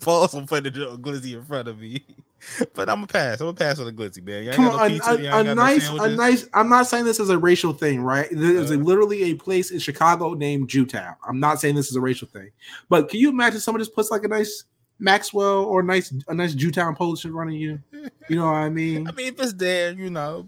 [0.00, 2.04] Paul's will put a glizzy in front of me,
[2.74, 3.40] but I'm gonna pass.
[3.40, 4.52] I'm gonna pass on the glizzy, man.
[4.54, 6.48] Come no on, pizza, a, a, a got no nice, a nice.
[6.54, 8.28] I'm not saying this is a racial thing, right?
[8.30, 8.78] There's a, Uh.
[8.78, 11.16] literally a place in Chicago named Jewtown.
[11.26, 12.50] I'm not saying this is a racial thing,
[12.88, 14.64] but can you imagine someone just puts like a nice
[14.98, 17.78] Maxwell or a nice a nice Jewtown Polish in front of you?
[18.28, 19.06] You know what I mean?
[19.08, 20.46] I mean, if it's there, you know.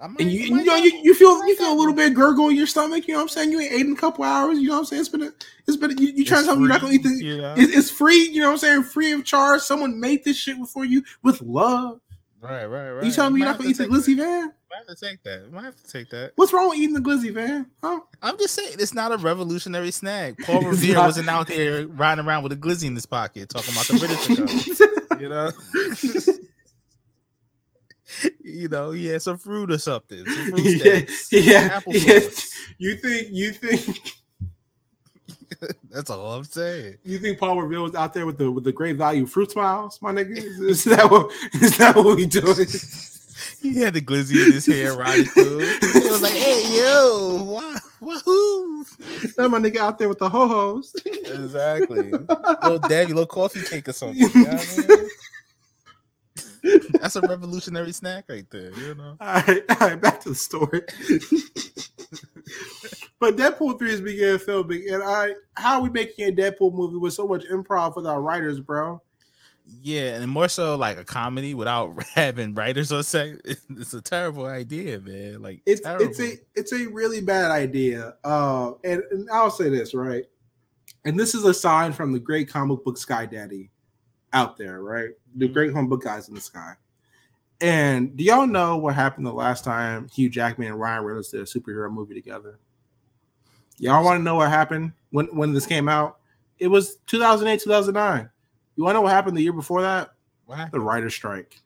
[0.00, 2.48] I might, And you, you know, you, you feel you feel a little bit gurgle
[2.48, 3.06] in your stomach.
[3.06, 3.52] You know what I'm saying?
[3.52, 4.58] You ain't ate in a couple hours.
[4.58, 5.00] You know what I'm saying?
[5.00, 5.32] It's been a,
[5.68, 7.24] it's been a, you, you trying to tell me you're not gonna eat free, the
[7.24, 7.54] you know?
[7.56, 8.28] it's, it's free.
[8.30, 8.82] You know what I'm saying?
[8.84, 9.60] Free of charge.
[9.62, 12.00] Someone made this shit for you with love.
[12.40, 13.04] Right, right, right.
[13.04, 14.24] You telling me you're not gonna eat have the to take glizzy that.
[14.24, 14.52] van?
[14.70, 15.52] Might have to take that.
[15.52, 16.32] Might have to take that.
[16.34, 17.70] What's wrong with eating the glizzy van?
[17.82, 18.00] Huh?
[18.20, 20.34] I'm just saying it's not a revolutionary snack.
[20.42, 21.06] Paul Revere not.
[21.06, 24.90] wasn't out there riding around with a glizzy in his pocket talking about the British.
[25.20, 25.52] You know,
[28.42, 30.24] you know, he had some fruit or something.
[30.24, 31.00] Some fruit yeah,
[31.30, 32.20] yeah, yeah.
[32.78, 34.14] You think you think
[35.90, 36.96] That's all I'm saying.
[37.04, 40.00] you think Paul Revere was out there with the with the great value fruit smiles,
[40.02, 40.36] my nigga?
[40.36, 42.66] Is, is that what is that what we doing?
[43.60, 45.60] He had the glizzy in his hair riding through.
[45.60, 48.84] He was like, "Hey, yo, wah, wahoo!"
[49.36, 50.94] that my nigga out there with the ho hos.
[51.04, 52.10] Exactly.
[52.10, 54.18] little daddy, little coffee cake or something.
[54.18, 55.08] You know what I mean?
[57.00, 58.72] That's a revolutionary snack right there.
[58.72, 59.16] You know.
[59.20, 60.82] All right, all right, back to the story.
[63.20, 66.96] but Deadpool 3 is beginning filming, and I how are we making a Deadpool movie
[66.96, 69.02] with so much improv with our writers, bro?
[69.82, 73.40] Yeah, and more so like a comedy without having writers on set.
[73.44, 75.42] It's a terrible idea, man.
[75.42, 76.06] Like It's terrible.
[76.06, 78.14] it's a it's a really bad idea.
[78.24, 80.24] Uh, and, and I'll say this right,
[81.04, 83.70] and this is a sign from the great comic book Sky Daddy
[84.34, 85.10] out there, right?
[85.36, 86.74] The great comic book guys in the sky.
[87.60, 91.40] And do y'all know what happened the last time Hugh Jackman and Ryan Reynolds did
[91.40, 92.58] a superhero movie together?
[93.78, 96.18] Y'all want to know what happened when when this came out?
[96.58, 98.28] It was 2008, 2009.
[98.76, 100.12] You want to know what happened the year before that?
[100.46, 100.70] What?
[100.72, 101.60] The writer's strike.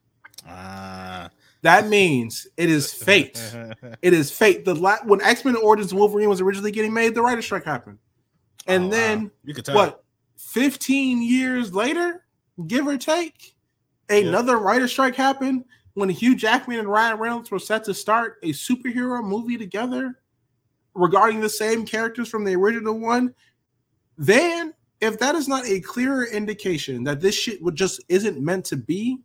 [0.46, 1.30] Ah.
[1.62, 3.42] That means it is fate.
[4.02, 4.64] It is fate.
[4.64, 7.98] The la- when X Men Origins Wolverine was originally getting made, the writer's strike happened,
[8.66, 8.90] and Oh, wow.
[8.92, 9.74] then you could tell.
[9.74, 10.04] what?
[10.36, 12.24] Fifteen years later,
[12.66, 13.54] give or take,
[14.08, 18.50] another writer's strike happened when Hugh Jackman and Ryan Reynolds were set to start a
[18.50, 20.18] superhero movie together
[20.94, 23.34] regarding the same characters from the original one.
[24.16, 28.64] Then if that is not a clearer indication that this shit would just isn't meant
[28.66, 29.18] to be,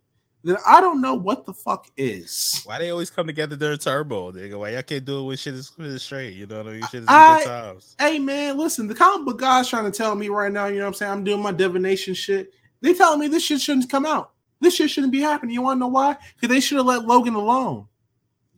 [0.44, 2.60] then I don't know what the fuck is.
[2.64, 4.30] Why they always come together during turbo?
[4.30, 6.34] They go, why y'all can't do it when shit is, shit is straight?
[6.34, 6.82] You know what I mean?
[6.90, 7.96] Shit is I- good times.
[7.98, 10.82] Hey man, listen, the comic book guy's trying to tell me right now, you know
[10.82, 11.12] what I'm saying?
[11.12, 12.52] I'm doing my divination shit.
[12.84, 14.32] They telling me this shit shouldn't come out.
[14.60, 15.54] This shit shouldn't be happening.
[15.54, 16.16] You want to know why?
[16.34, 17.86] Because they should have let Logan alone.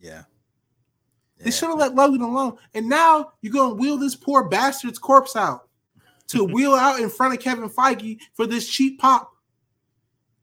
[0.01, 0.23] Yeah.
[1.39, 2.57] They should have let Logan alone.
[2.73, 5.69] And now you're gonna wheel this poor bastard's corpse out
[6.27, 9.31] to wheel out in front of Kevin Feige for this cheap pop.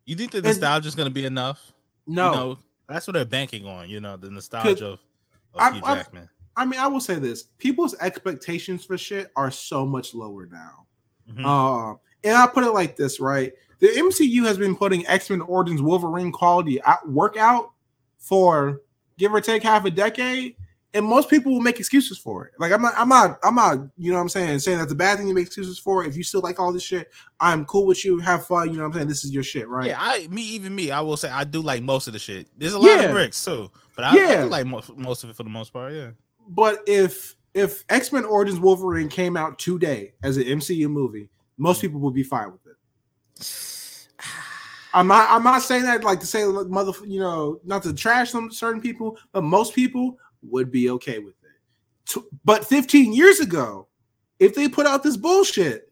[0.06, 1.72] You think the And- nostalgia is going to be enough?
[2.06, 2.58] No, You know,
[2.88, 3.88] that's what they're banking on.
[3.88, 4.92] You know, the nostalgia of,
[5.54, 6.28] of I- Hugh Jackman.
[6.56, 10.86] I mean, I will say this: people's expectations for shit are so much lower now.
[11.30, 11.44] Mhm.
[11.44, 13.52] Uh, and I put it like this, right?
[13.80, 17.72] The MCU has been putting X Men Origins Wolverine quality out, work out
[18.18, 18.82] for
[19.18, 20.56] give or take half a decade,
[20.94, 22.52] and most people will make excuses for it.
[22.58, 24.96] Like I'm not, I'm not, I'm not, you know what I'm saying, saying that's a
[24.96, 26.04] bad thing to make excuses for.
[26.04, 27.10] If you still like all this shit,
[27.40, 28.18] I'm cool with you.
[28.20, 28.70] Have fun.
[28.70, 29.08] You know what I'm saying?
[29.08, 29.88] This is your shit, right?
[29.88, 32.48] Yeah, I me even me, I will say I do like most of the shit.
[32.56, 33.02] There's a lot Yeah.
[33.02, 35.72] of bricks too, but I, I do like most, most of it for the most
[35.72, 35.92] part.
[35.92, 36.10] Yeah,
[36.48, 41.78] But if if X Men Origins Wolverine came out today as an MCU movie, most
[41.78, 41.82] mm.
[41.82, 42.63] people would be fine with it.
[44.92, 45.28] I'm not.
[45.30, 48.80] I'm not saying that like to say mother, you know, not to trash some certain
[48.80, 52.24] people, but most people would be okay with it.
[52.44, 53.88] But 15 years ago,
[54.38, 55.90] if they put out this bullshit,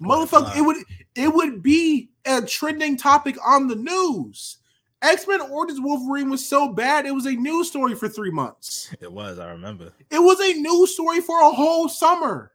[0.00, 0.76] motherfucker, it would
[1.14, 4.58] it would be a trending topic on the news.
[5.02, 8.94] X Men Origins Wolverine was so bad, it was a news story for three months.
[9.00, 9.38] it was.
[9.38, 9.92] I remember.
[10.10, 12.52] It was a news story for a whole summer.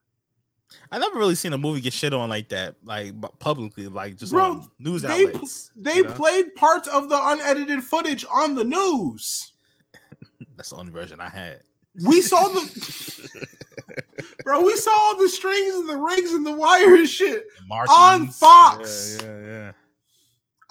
[0.92, 4.32] I never really seen a movie get shit on like that, like publicly, like just
[4.32, 5.72] Bro, on news They outlets.
[5.76, 6.14] they you know?
[6.14, 9.54] played parts of the unedited footage on the news.
[10.58, 11.62] That's the only version I had.
[12.06, 13.30] We saw the
[14.44, 14.62] bro.
[14.62, 17.46] We saw all the strings and the rings and the wire and shit
[17.90, 19.20] On Fox.
[19.22, 19.72] Yeah, yeah, yeah.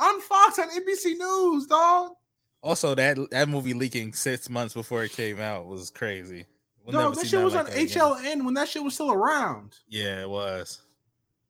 [0.00, 2.12] on Fox on NBC News, dog.
[2.60, 6.46] Also, that that movie leaking six months before it came out was crazy.
[6.84, 7.88] We'll No, never that shit was like on that again.
[7.88, 9.76] HLN when that shit was still around.
[9.88, 10.82] Yeah, it was.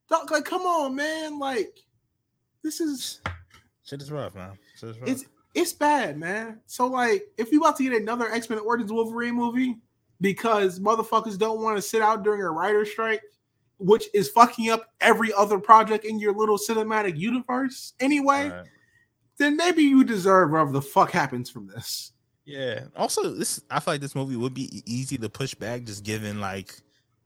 [0.08, 1.38] Dog, like, come on, man.
[1.38, 1.78] Like,
[2.62, 3.20] this is
[3.84, 4.58] Shit is rough, man.
[4.78, 5.08] Shit is rough.
[5.08, 5.24] it's
[5.54, 6.60] it's bad, man.
[6.66, 9.78] So like, if you about to get another X Men Origins Wolverine movie
[10.20, 13.22] because motherfuckers don't want to sit out during a writer strike,
[13.78, 18.66] which is fucking up every other project in your little cinematic universe anyway, Alright.
[19.38, 22.12] then maybe you deserve whatever the fuck happens from this.
[22.44, 22.84] Yeah.
[22.96, 26.40] Also, this I feel like this movie would be easy to push back, just given
[26.40, 26.74] like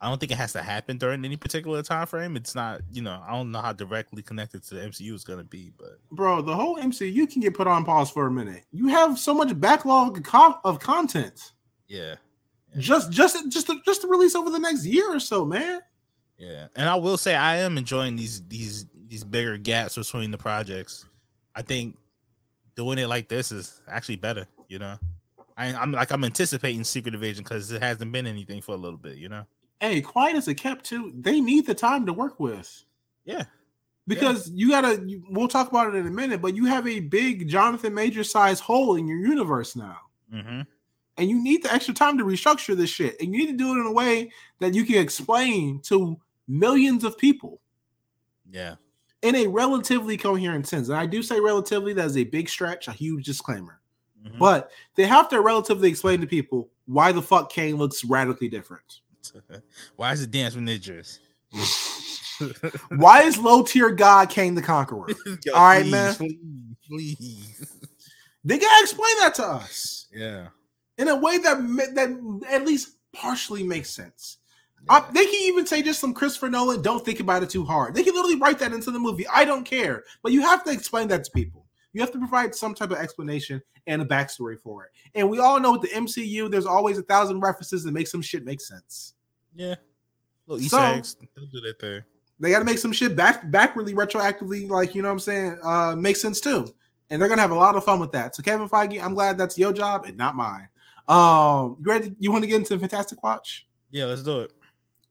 [0.01, 2.37] I don't think it has to happen during any particular time frame.
[2.37, 5.43] It's not, you know, I don't know how directly connected to the MCU is gonna
[5.45, 8.65] be, but Bro, the whole MCU can get put on pause for a minute.
[8.73, 11.53] You have so much backlog of con- of content.
[11.89, 12.17] yeah,
[12.77, 15.81] Just just just to, just to release over the next year or so, man.
[16.37, 16.67] yeah.
[16.77, 21.07] And I will say I am enjoying these these these bigger gaps between the projects.
[21.55, 21.97] I think
[22.75, 24.47] doing it like this is actually better.
[24.69, 24.97] You know,
[25.57, 28.99] I, I'm like I'm anticipating Secret Invasion because it hasn't been anything for a little
[28.99, 29.17] bit.
[29.17, 29.45] You know.
[29.81, 31.13] Hey, quiet as a kept too.
[31.15, 32.83] They need the time to work with.
[33.25, 33.45] Yeah.
[34.07, 37.01] because you gotta you, we'll talk about it in a minute but you have a
[37.01, 39.97] big jonathan major size hole in your universe now
[40.33, 40.61] Mm-hmm.
[41.19, 43.71] and you need the extra time to restructure this shit and you need to do
[43.75, 47.61] it in a way that you can explain to millions of people
[48.49, 48.77] Yeah.
[49.23, 52.87] in a relatively coherent sense and i do say relatively that is a big stretch
[52.87, 53.81] a huge disclaimer
[54.27, 54.39] Mhm.
[54.39, 59.01] but they have to relatively explain to people why the fuck Kang looks radically different
[59.97, 61.19] Why is it dance with ninjas?
[62.97, 65.07] why is low tier god Kang the conqueror
[65.45, 66.15] Yo, All right, please, man.
[66.87, 67.77] Please, please.
[68.45, 70.49] they gotta explain that to us Yeah.
[70.99, 71.57] in a way that
[71.95, 74.39] that at least partially makes sense.
[74.89, 76.81] Uh, they can even say just some Christopher Nolan.
[76.81, 77.93] Don't think about it too hard.
[77.95, 79.27] They can literally write that into the movie.
[79.27, 81.66] I don't care, but you have to explain that to people.
[81.97, 84.91] You have to provide some type of explanation and a backstory for it.
[85.15, 88.21] And we all know with the MCU, there's always a thousand references that make some
[88.21, 89.15] shit make sense.
[89.55, 89.77] Yeah.
[90.47, 91.17] Little Easter So- eggs.
[91.35, 92.07] They'll do that there.
[92.39, 95.59] They got to make some shit back backwardly, retroactively, like you know what I'm saying,
[95.63, 96.67] uh, make sense too.
[97.09, 98.37] And they're gonna have a lot of fun with that.
[98.37, 100.69] So Kevin Feige, I'm glad that's your job and not mine.
[101.09, 102.15] Um, you ready?
[102.19, 103.67] You want to get into Fantastic Watch?
[103.91, 104.53] Yeah, let's do it.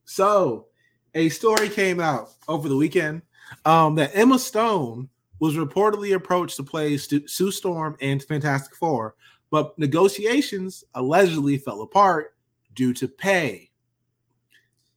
[0.04, 0.68] So,
[1.16, 3.24] a story came out over the weekend
[3.66, 5.10] um, that Emma Stone
[5.40, 9.16] was reportedly approached to play Stu- Sue Storm in Fantastic Four,
[9.52, 12.36] but negotiations allegedly fell apart
[12.74, 13.70] due to pay.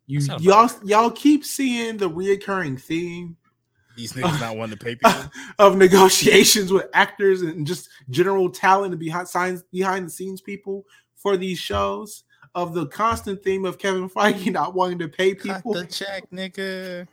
[0.06, 3.36] You y'all about y'all keep seeing the reoccurring theme
[3.94, 5.30] These niggas not wanting to pay people.
[5.58, 10.86] of negotiations with actors and just general talent and behind signs behind the scenes people
[11.14, 12.24] for these shows
[12.54, 15.74] of the constant theme of Kevin Feige not wanting to pay Cut people.
[15.74, 17.06] the check, nigga.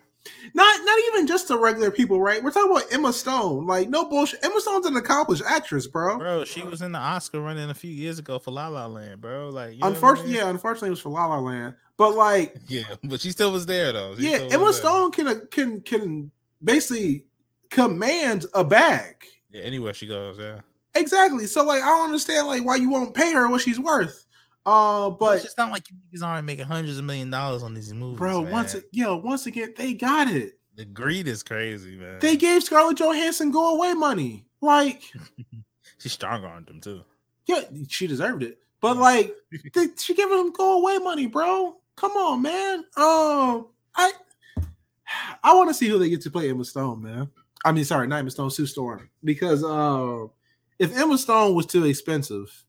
[0.53, 2.41] Not not even just the regular people, right?
[2.43, 3.65] We're talking about Emma Stone.
[3.67, 4.43] Like no bullshit.
[4.43, 6.17] Emma Stone's an accomplished actress, bro.
[6.17, 9.21] Bro, she was in the Oscar running a few years ago for La La Land,
[9.21, 9.49] bro.
[9.49, 10.41] Like, you know I Unfortunately, mean?
[10.41, 11.75] yeah, unfortunately, it was for La La Land.
[11.97, 14.15] But like, yeah, but she still was there though.
[14.15, 14.89] She yeah, Emma was there.
[14.89, 16.31] Stone can can can
[16.63, 17.25] basically
[17.69, 19.25] command a bag.
[19.51, 20.61] Yeah, anywhere she goes, yeah.
[20.95, 21.45] Exactly.
[21.45, 24.24] So like, I don't understand like why you won't pay her what she's worth.
[24.65, 27.73] Uh, But it's just not like you niggas aren't making hundreds of million dollars on
[27.73, 28.51] these movies, bro, man.
[28.51, 30.57] once yo, once again, they got it.
[30.75, 32.19] the greed is crazy, man.
[32.19, 34.45] They gave Scarlett Johansson go away money.
[34.61, 35.03] Like,
[35.99, 37.01] she strong on them too.
[37.45, 38.57] yeah, she deserved it.
[38.81, 39.33] But like,
[39.73, 41.77] they, she gave him go away money, bro.
[41.95, 42.79] Come on, man.
[42.97, 44.11] Um, I
[45.43, 47.29] I want to see who they get to play Emma Stone, man.
[47.63, 50.25] I mean, sorry, not Emma Stone, Sue Storm, because uh,
[50.79, 52.64] if Emma Stone was too expensive,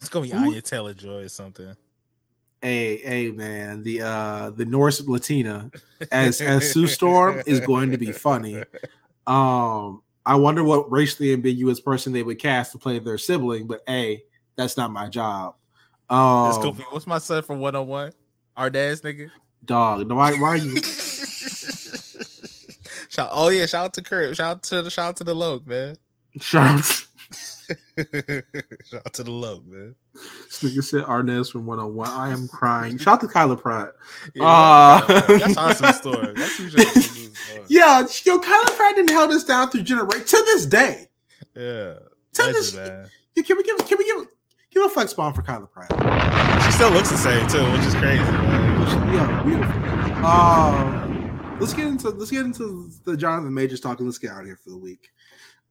[0.00, 1.76] It's gonna be Who- Anya Taylor Joy or something.
[2.62, 5.70] hey, hey, man, the uh the Norse Latina
[6.12, 8.62] as as Sue Storm is going to be funny.
[9.26, 13.82] Um, I wonder what racially ambiguous person they would cast to play their sibling, but
[13.86, 14.22] hey,
[14.56, 15.54] that's not my job.
[16.10, 16.84] Um, goofy.
[16.90, 18.12] What's my son from 101?
[18.56, 19.30] Our dad's nigga.
[19.64, 20.80] dog, no, why, why are you?
[23.08, 24.36] shout, oh yeah, shout out to Kurt.
[24.36, 25.96] Shout out to the shout out to the Loke, man.
[26.40, 26.84] Sharp.
[28.84, 29.94] shout out to the love, man.
[30.14, 32.08] This nigga said Arnaz from 101.
[32.08, 32.98] I am crying.
[32.98, 33.90] Shout out to Kyla Pratt.
[34.34, 36.32] Yeah, Uh, that's awesome story.
[36.34, 37.64] That's who should have been the story.
[37.68, 41.08] Yeah, yo, Kyla Pratt didn't held us down through generation to this day.
[41.54, 41.94] Yeah.
[42.34, 43.08] To this, man.
[43.36, 44.26] Can we give can we give
[44.70, 45.90] give a flex bomb for Kyla Pratt?
[46.64, 48.22] She still looks the same too, which is crazy.
[48.22, 49.14] Man.
[49.14, 50.26] Yeah, beautiful.
[50.26, 54.40] Um, let's get into let's get into the Jonathan Majors talk and let's get out
[54.40, 55.10] of here for the week.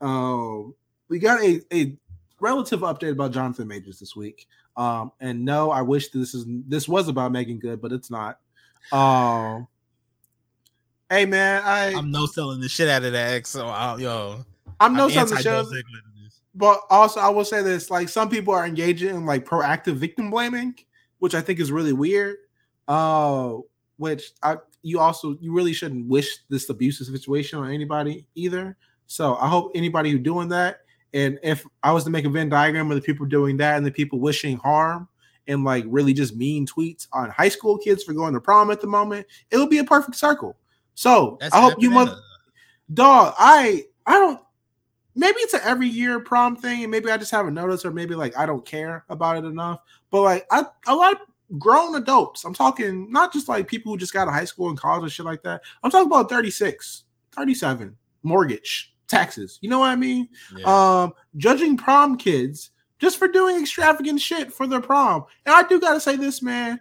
[0.02, 0.74] Um,
[1.10, 1.98] we got a a
[2.40, 4.48] relative update about Jonathan Majors this week.
[4.76, 8.40] Um, and no, I wish this is this was about Meagan Good, but it's not.
[8.92, 9.68] Um,
[11.10, 13.48] hey man, I I'm no selling the shit out of that.
[13.48, 14.46] So I, yo,
[14.80, 15.64] I'm no I'm of the show.
[15.64, 16.40] Dolph Ziggler to this.
[16.54, 20.30] But also, I will say this: like some people are engaging in like proactive victim
[20.30, 20.76] blaming,
[21.20, 22.38] which I think is really weird.
[22.88, 23.58] Uh,
[23.98, 28.78] which I you also you really shouldn't wish this abusive situation on anybody either.
[29.08, 30.82] So I hope anybody who doing that,
[31.18, 33.86] and if I was to make a Venn diagram of the people doing that and
[33.86, 35.08] the people wishing harm
[35.48, 38.82] and like really just mean tweets on high school kids for going to prom at
[38.82, 40.58] the moment, it would be a perfect circle.
[40.94, 42.18] So That's I hope you mother
[42.94, 44.40] dog i i don't
[45.16, 48.16] maybe it's an every year prom thing and maybe i just haven't noticed or maybe
[48.16, 52.46] like i don't care about it enough but like i a lot of grown adults
[52.46, 55.04] i'm talking not just like people who just got out of high school and college
[55.04, 57.04] and shit like that i'm talking about 36
[57.34, 61.04] 37 mortgage taxes you know what i mean Yeah.
[61.04, 65.80] um judging prom kids just for doing extravagant shit for their prom and i do
[65.80, 66.80] gotta say this man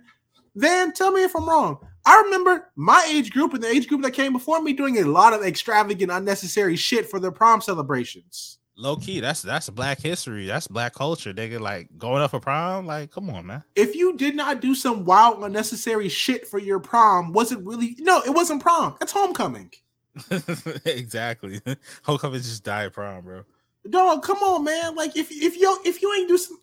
[0.55, 4.03] Then tell me if i'm wrong i remember my age group and the age group
[4.03, 8.59] that came before me doing a lot of extravagant unnecessary shit for their prom celebrations
[8.79, 10.47] Low key, that's that's black history.
[10.47, 11.33] That's black culture.
[11.33, 12.85] They get like going up for prom.
[12.85, 13.65] Like, come on, man.
[13.75, 17.97] if you did not do some wild unnecessary shit for your prom was it really
[18.01, 19.71] no it wasn't prom it's homecoming
[20.85, 21.61] exactly.
[22.03, 23.43] Homecoming just died prom, bro.
[23.89, 24.95] Dog, come on, man.
[24.97, 26.59] Like if if you if you ain't do some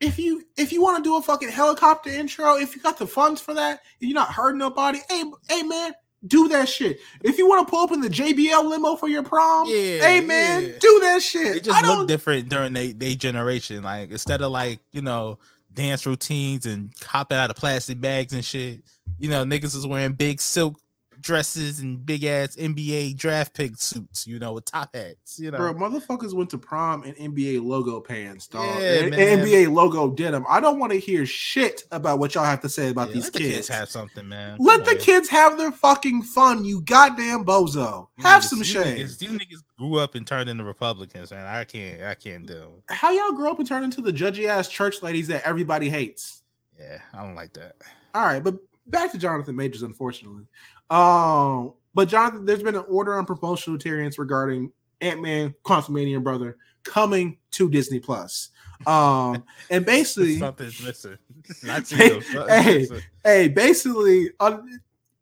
[0.00, 3.06] if you if you want to do a fucking helicopter intro, if you got the
[3.06, 5.92] funds for that, and you're not hurting nobody, hey hey man,
[6.26, 6.98] do that shit.
[7.22, 10.20] If you want to pull up in the JBL limo for your prom, Yeah, hey
[10.20, 10.72] man, yeah.
[10.78, 11.56] do that shit.
[11.56, 13.82] It just don't different during they they generation.
[13.82, 15.38] Like instead of like you know
[15.72, 18.82] dance routines and hopping out of plastic bags and shit,
[19.18, 20.76] you know niggas is wearing big silk
[21.20, 24.26] dresses and big ass NBA draft pick suits.
[24.26, 25.38] You know with top hats.
[25.38, 25.58] You know.
[25.58, 28.80] Bro, motherfuckers went to prom in NBA logo pants, dog.
[28.80, 29.14] Yeah, and.
[29.14, 30.44] NBA logo denim.
[30.48, 33.24] I don't want to hear shit about what y'all have to say about Yeah, these
[33.24, 33.54] let the kids.
[33.56, 34.56] kids have something, man.
[34.58, 35.04] Let Come the on.
[35.04, 38.08] kids have their fucking fun, you goddamn bozo.
[38.18, 38.96] You Have niggas- some shame.
[38.98, 41.46] Niggas, these niggas grew up and turned into Republicans, man.
[41.46, 42.68] I can't, I can't do.
[42.88, 46.42] How y'all grow up and turn into the judgy ass church ladies that everybody hates?
[46.78, 47.76] Yeah, I don't like that.
[48.14, 48.56] All right, but
[48.86, 50.44] back to Jonathan Majors, unfortunately.
[50.90, 56.56] Um, but Jonathan, there's been an order on promotional materials regarding Ant Man, Quantumania Brother
[56.82, 58.50] coming to Disney Plus.
[58.86, 61.18] Um, and basically, Something's missing.
[61.62, 62.88] Not Hey, hey.
[63.24, 64.58] hey, basically, uh,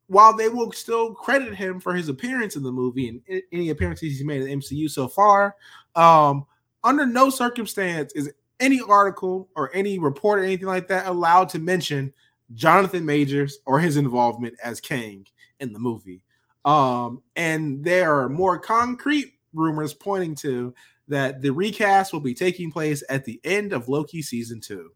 [0.06, 4.12] while they will still credit him for his appearance in the movie and any appearances
[4.12, 5.54] he's made in the MCU so far,
[5.94, 6.46] um,
[6.82, 11.58] under no circumstance is any article or any report or anything like that allowed to
[11.58, 12.12] mention
[12.54, 15.26] Jonathan Majors or his involvement as Kang
[15.60, 16.22] in the movie.
[16.64, 20.74] Um, and there are more concrete rumors pointing to
[21.08, 24.90] that the recast will be taking place at the end of Loki season two.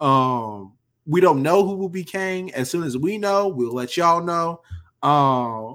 [0.00, 0.72] Um,
[1.06, 2.52] we don't know who will be Kang.
[2.54, 4.60] As soon as we know, we'll let y'all know.
[5.02, 5.74] Uh,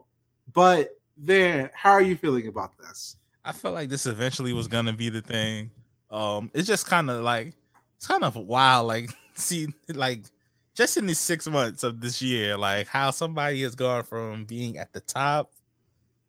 [0.54, 3.16] But then, how are you feeling about this?
[3.46, 5.72] I felt like this eventually was gonna be the thing.
[6.12, 7.54] Um, it's just kind of like
[7.96, 10.24] it's kind of wild, like see, like
[10.80, 14.78] just in these six months of this year, like how somebody has gone from being
[14.78, 15.52] at the top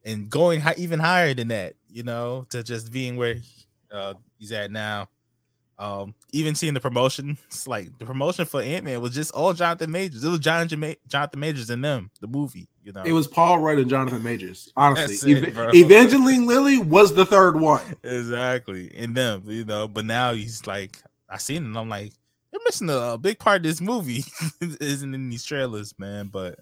[0.05, 3.36] and going hi- even higher than that, you know, to just being where
[3.92, 5.09] uh, he's at now.
[5.78, 7.38] Um, even seeing the promotions,
[7.68, 10.24] like the promotion for Ant Man was just all Jonathan Majors.
[10.24, 12.68] It was John Jama- Jonathan Majors and them, the movie.
[12.82, 14.72] You know, It was Paul Rudd and Jonathan Majors.
[14.76, 15.70] Honestly, it, bro.
[15.72, 17.82] Evangeline Lilly was the third one.
[18.03, 19.86] exactly in them, you know.
[19.86, 20.98] But now he's like,
[21.28, 22.12] I seen it, and I'm like,
[22.70, 24.24] missing a, big part of this movie,
[24.60, 26.28] isn't in these trailers, man.
[26.28, 26.60] But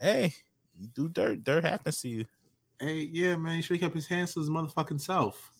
[0.00, 0.32] hey,
[0.78, 2.24] you do dirt, dirt happens to you.
[2.80, 5.52] Hey, yeah, man, he should have kept his hands to his motherfucking self.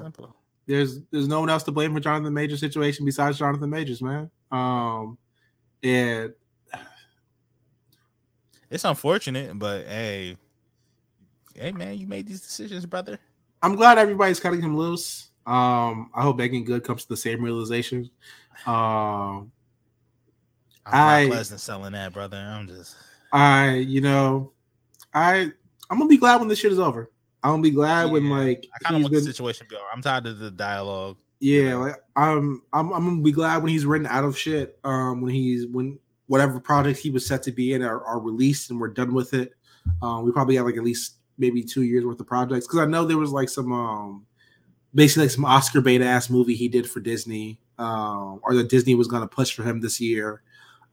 [0.00, 0.34] Simple.
[0.66, 4.30] there's there's no one else to blame for Jonathan Majors' situation besides Jonathan Majors, man.
[4.50, 5.18] Um,
[5.82, 6.32] and
[8.70, 10.36] It's unfortunate, but hey,
[11.54, 13.18] hey, man, you made these decisions, brother.
[13.62, 15.30] I'm glad everybody's cutting him loose.
[15.46, 18.10] Um, I hope Meagan Good comes to the same realization.
[18.66, 19.50] Um,
[20.84, 22.36] I'm I- Brock Lesnar selling that, brother.
[22.36, 22.96] I'm just
[23.32, 24.52] I, you know,
[25.12, 25.50] I
[25.90, 27.10] I'm gonna be glad when this shit is over.
[27.42, 29.84] I'm gonna be glad when like I kind of want the situation to be over.
[29.92, 31.16] I'm tired of the dialogue.
[31.40, 34.78] yeah, like I'm I'm I'm gonna be glad when he's written out of shit.
[34.84, 35.98] Um, when he's when
[36.28, 39.32] whatever projects he was set to be in are, are released and we're done with
[39.34, 39.52] it.
[40.02, 42.86] Um, we probably have like at least maybe two years worth of projects because I
[42.86, 44.26] know there was like some um
[44.94, 48.94] basically like some Oscar bait ass movie he did for Disney, um, or that Disney
[48.94, 50.42] was gonna push for him this year.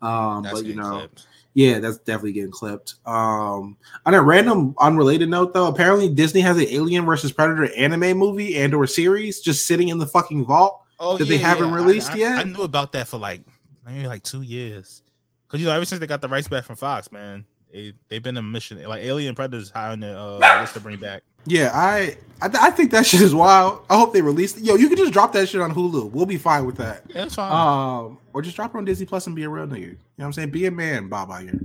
[0.02, 1.28] Um, but you know, clipped.
[1.54, 2.96] yeah, that's definitely getting clipped.
[3.06, 8.18] Um, on a random, unrelated note, though, apparently Disney has an Alien versus Predator anime
[8.18, 10.82] movie and or series just sitting in the fucking vault.
[11.00, 12.40] Oh, that they haven't I- released I, yet?
[12.40, 13.42] I knew about that for like
[13.86, 15.02] maybe like two years.
[15.48, 18.24] Cause you know, ever since they got the rights back from Fox, man, they they've
[18.24, 18.82] been a mission.
[18.84, 21.22] Like Alien Predators high on the uh, list to bring back.
[21.46, 23.86] Yeah, I, I I think that shit is wild.
[23.90, 24.60] I hope they release.
[24.60, 26.12] Yo, you can just drop that shit on Hulu.
[26.12, 27.04] We'll be fine with that.
[27.08, 27.52] Yeah, that's fine.
[27.52, 29.80] Um, or just drop it on Disney Plus and be a real nigga.
[29.80, 30.50] You know what I'm saying?
[30.52, 31.60] Be a man, Bob here.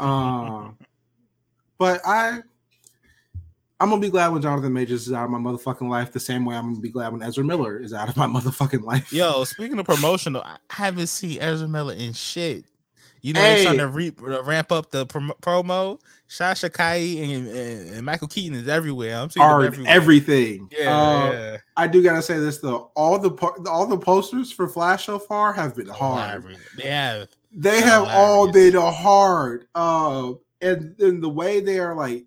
[0.00, 0.76] Um,
[1.78, 2.40] but I,
[3.80, 6.12] I'm gonna be glad when Jonathan Majors is out of my motherfucking life.
[6.12, 8.82] The same way I'm gonna be glad when Ezra Miller is out of my motherfucking
[8.82, 9.12] life.
[9.12, 12.64] Yo, speaking of promotional, I haven't seen Ezra Miller in shit.
[13.24, 13.54] You know, Hey.
[13.54, 15.98] they're trying to re- uh, ramp up the prom- promo.
[16.28, 19.16] Sasha Calle and, and, and Michael Keaton is everywhere.
[19.16, 19.90] I'm seeing are everywhere.
[19.90, 20.68] everything.
[20.70, 21.56] Yeah, Uh, yeah.
[21.74, 22.90] I do gotta say this though.
[22.94, 23.30] All the
[23.70, 26.42] all the posters for Flash so far have been hard.
[26.42, 26.60] Hilarious.
[26.76, 27.28] They have.
[27.52, 29.68] They have all been hard.
[29.74, 32.26] Uh, and and the way they are like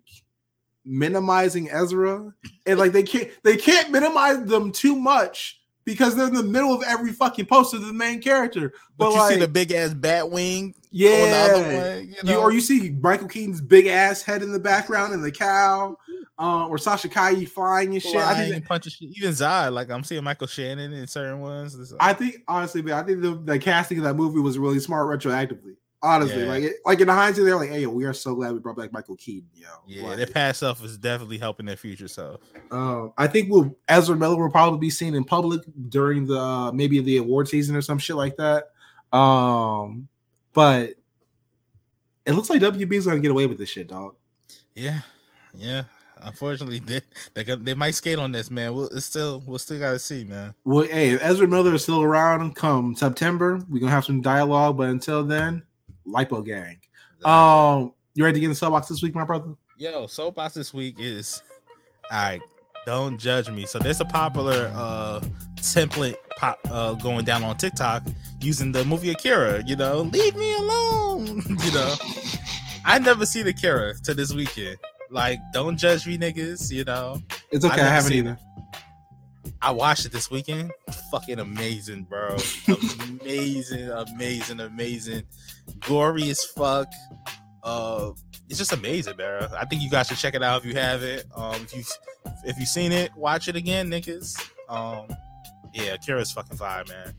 [0.84, 2.32] minimizing Ezra,
[2.66, 5.57] and like they can't they can't minimize them too much
[5.88, 7.78] because they're in the middle of every fucking poster.
[7.78, 11.62] The main character, But, but, you like see the big ass bat wing yeah, other
[11.62, 12.08] one.
[12.08, 15.32] You you, or you see Michael Keaton's big ass head in the background and the
[15.32, 15.96] cow,
[16.38, 18.16] uh, or Sasha Calle flying and shit.
[18.16, 19.16] I flying think and punching shit.
[19.16, 21.94] Even Zod, like I'm seeing Michael Shannon in certain ones.
[21.98, 25.08] I think honestly, man, I think the, the casting of that movie was really smart
[25.08, 25.76] retroactively.
[26.00, 26.48] Honestly, Yeah.
[26.48, 28.76] like it, like in the hindsight, they're like, "Hey, we are so glad we brought
[28.76, 32.40] back Michael Keaton." Yo, yeah, Like, their past self is definitely helping their future self.
[32.70, 36.70] um, I think we'll Ezra Miller will probably be seen in public during the uh,
[36.72, 38.70] maybe the award season or some shit like that.
[39.12, 40.06] Um,
[40.52, 40.90] but
[42.26, 44.14] it looks like WB's gonna get away with this shit, dog.
[44.74, 45.00] Yeah,
[45.54, 45.82] yeah.
[46.20, 47.00] Unfortunately, they
[47.34, 48.72] they, they might skate on this, man.
[48.74, 50.54] We'll it's still we'll still gotta see, man.
[50.64, 54.76] Well, hey, if Ezra Miller is still around come September, we're gonna have some dialogue.
[54.76, 55.62] But until then,
[56.08, 56.78] Lipo Gang.
[57.24, 59.54] Um, you ready to get in the soapbox this week, my brother?
[59.76, 61.42] Yo, soapbox this week is
[62.10, 62.40] I
[62.86, 63.66] Don't judge me.
[63.66, 65.20] So there's a popular uh
[65.56, 68.02] template pop uh going down on TikTok
[68.40, 69.62] using the movie Akira.
[69.66, 71.26] You know, leave me alone.
[71.64, 71.94] you know,
[72.84, 74.78] I never seen Akira to this weekend.
[75.10, 76.70] Like, don't judge me, niggas.
[76.72, 77.74] You know, It's okay.
[77.74, 78.38] I never haven't either.
[79.60, 80.72] I watched it this weekend.
[81.10, 82.36] Fucking amazing, bro.
[83.20, 85.24] amazing, amazing, amazing.
[85.80, 86.88] Gory as fuck.
[87.62, 88.12] Uh
[88.48, 89.48] it's just amazing, bro.
[89.58, 91.26] I think you guys should check it out if you have it.
[91.34, 91.82] Um if you
[92.44, 94.40] if you've seen it, watch it again, niggas.
[94.68, 95.08] Um
[95.72, 97.14] yeah, Kira's fucking fire, man.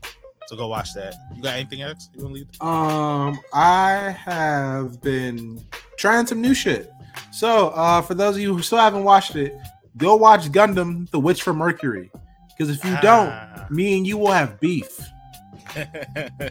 [0.50, 1.14] So go watch that.
[1.36, 2.48] You got anything else you wanna leave?
[2.60, 5.64] Um, I have been
[5.96, 6.90] trying some new shit.
[7.30, 9.56] So, uh, for those of you who still haven't watched it,
[9.96, 12.10] go watch Gundam: The Witch from Mercury.
[12.60, 13.00] Because if you Ah.
[13.00, 15.00] don't, me and you will have beef.
[15.72, 16.50] Forever.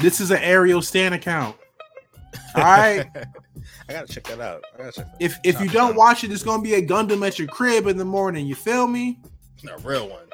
[0.00, 1.56] This is an Aerial Stan account.
[2.54, 3.04] All right.
[3.88, 4.62] I gotta check that out.
[4.74, 7.26] I gotta check that If if you don't watch it, it's gonna be a Gundam
[7.26, 8.46] at your crib in the morning.
[8.46, 9.18] You feel me?
[9.68, 10.26] a real one.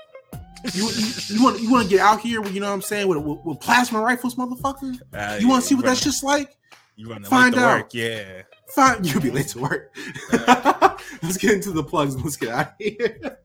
[0.75, 2.43] You you, you want you want to get out here?
[2.43, 3.09] With, you know what I'm saying?
[3.09, 5.01] With, with, with plasma rifles, motherfucker.
[5.15, 6.59] Ah, You want yeah, to see what run- that's just like?
[6.97, 7.79] You run Find out.
[7.79, 8.43] work, yeah.
[8.75, 9.97] Fine, you'll be late to work.
[11.23, 13.39] let's get into the plugs let's get out of here.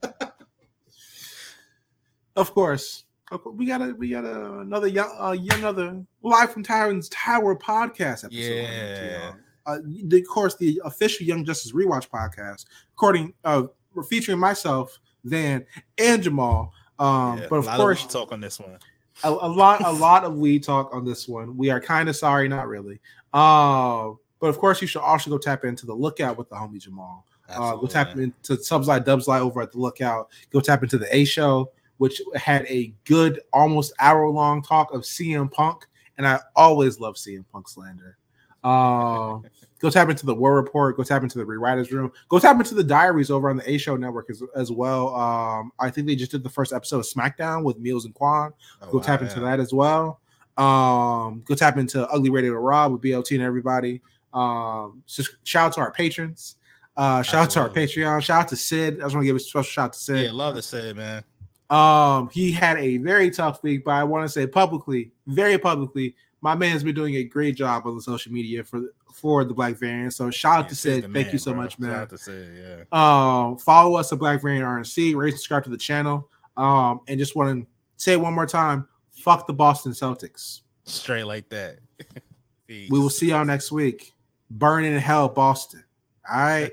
[2.37, 6.63] Of course, of we got a we got a, another young uh, another live from
[6.63, 8.31] Tyrant's Tower podcast episode.
[8.31, 9.33] Yeah.
[9.65, 13.63] Uh, the, of course, the official Young Justice Rewatch podcast, according uh,
[14.09, 15.65] featuring myself, Van,
[15.97, 16.71] and Jamal.
[16.99, 18.79] Um, Yeah, but of course, weed talk on this one.
[19.23, 21.57] a, a lot a lot of we talk on this one.
[21.57, 23.01] We are kind of sorry, not really.
[23.33, 26.79] Uh, but of course, you should also go tap into the lookout with the homie
[26.79, 27.25] Jamal.
[27.49, 28.23] Uh, go tap Absolutely.
[28.49, 30.29] into Subside Dubslide over at the lookout.
[30.51, 35.01] Go tap into the A show, which had a good almost hour long talk of
[35.01, 35.85] CM Punk,
[36.17, 38.17] and I always love CM Punk slander.
[38.63, 39.39] Uh,
[39.79, 40.97] go tap into the War Report.
[40.97, 42.11] Go tap into the Rewriters Room.
[42.29, 45.15] Go tap into the Diaries over on the A Show Network as, as well.
[45.15, 48.51] Um, I think they just did the first episode of SmackDown with Meals and Quan.
[48.81, 49.45] Oh, Go wow, tap into yeah.
[49.45, 50.19] that as well.
[50.57, 54.01] Um, go tap into Ugly Radio to Rob with BLT and everybody.
[54.33, 56.55] Um, just shout out to our patrons.
[56.95, 58.21] Uh, shout out to our Patreon.
[58.23, 58.95] Shout out to Syd.
[58.95, 60.25] I just want to give a special shout out to Syd.
[60.25, 61.23] Yeah, love to say it, man.
[61.69, 66.15] Um, he had a very tough week, but I want to say publicly, very publicly,
[66.41, 69.75] my man's been doing a great job on the social media for for the Black
[69.77, 70.13] Variant.
[70.13, 71.01] So shout out Yeah, to Syd.
[71.01, 71.63] Thank man, you so bro.
[71.63, 71.91] much, Shout man.
[71.95, 72.83] out to Syd, yeah.
[72.91, 76.29] Um, follow us at Black Variant RNC, rate, subscribe to the channel.
[76.55, 80.61] Um, and just want to say one more time: fuck the Boston Celtics.
[80.85, 81.79] Straight like that.
[82.69, 84.13] We will see y'all next week.
[84.51, 85.85] Burning in hell, Boston.
[86.29, 86.71] All right.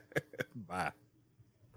[0.68, 0.92] Bye.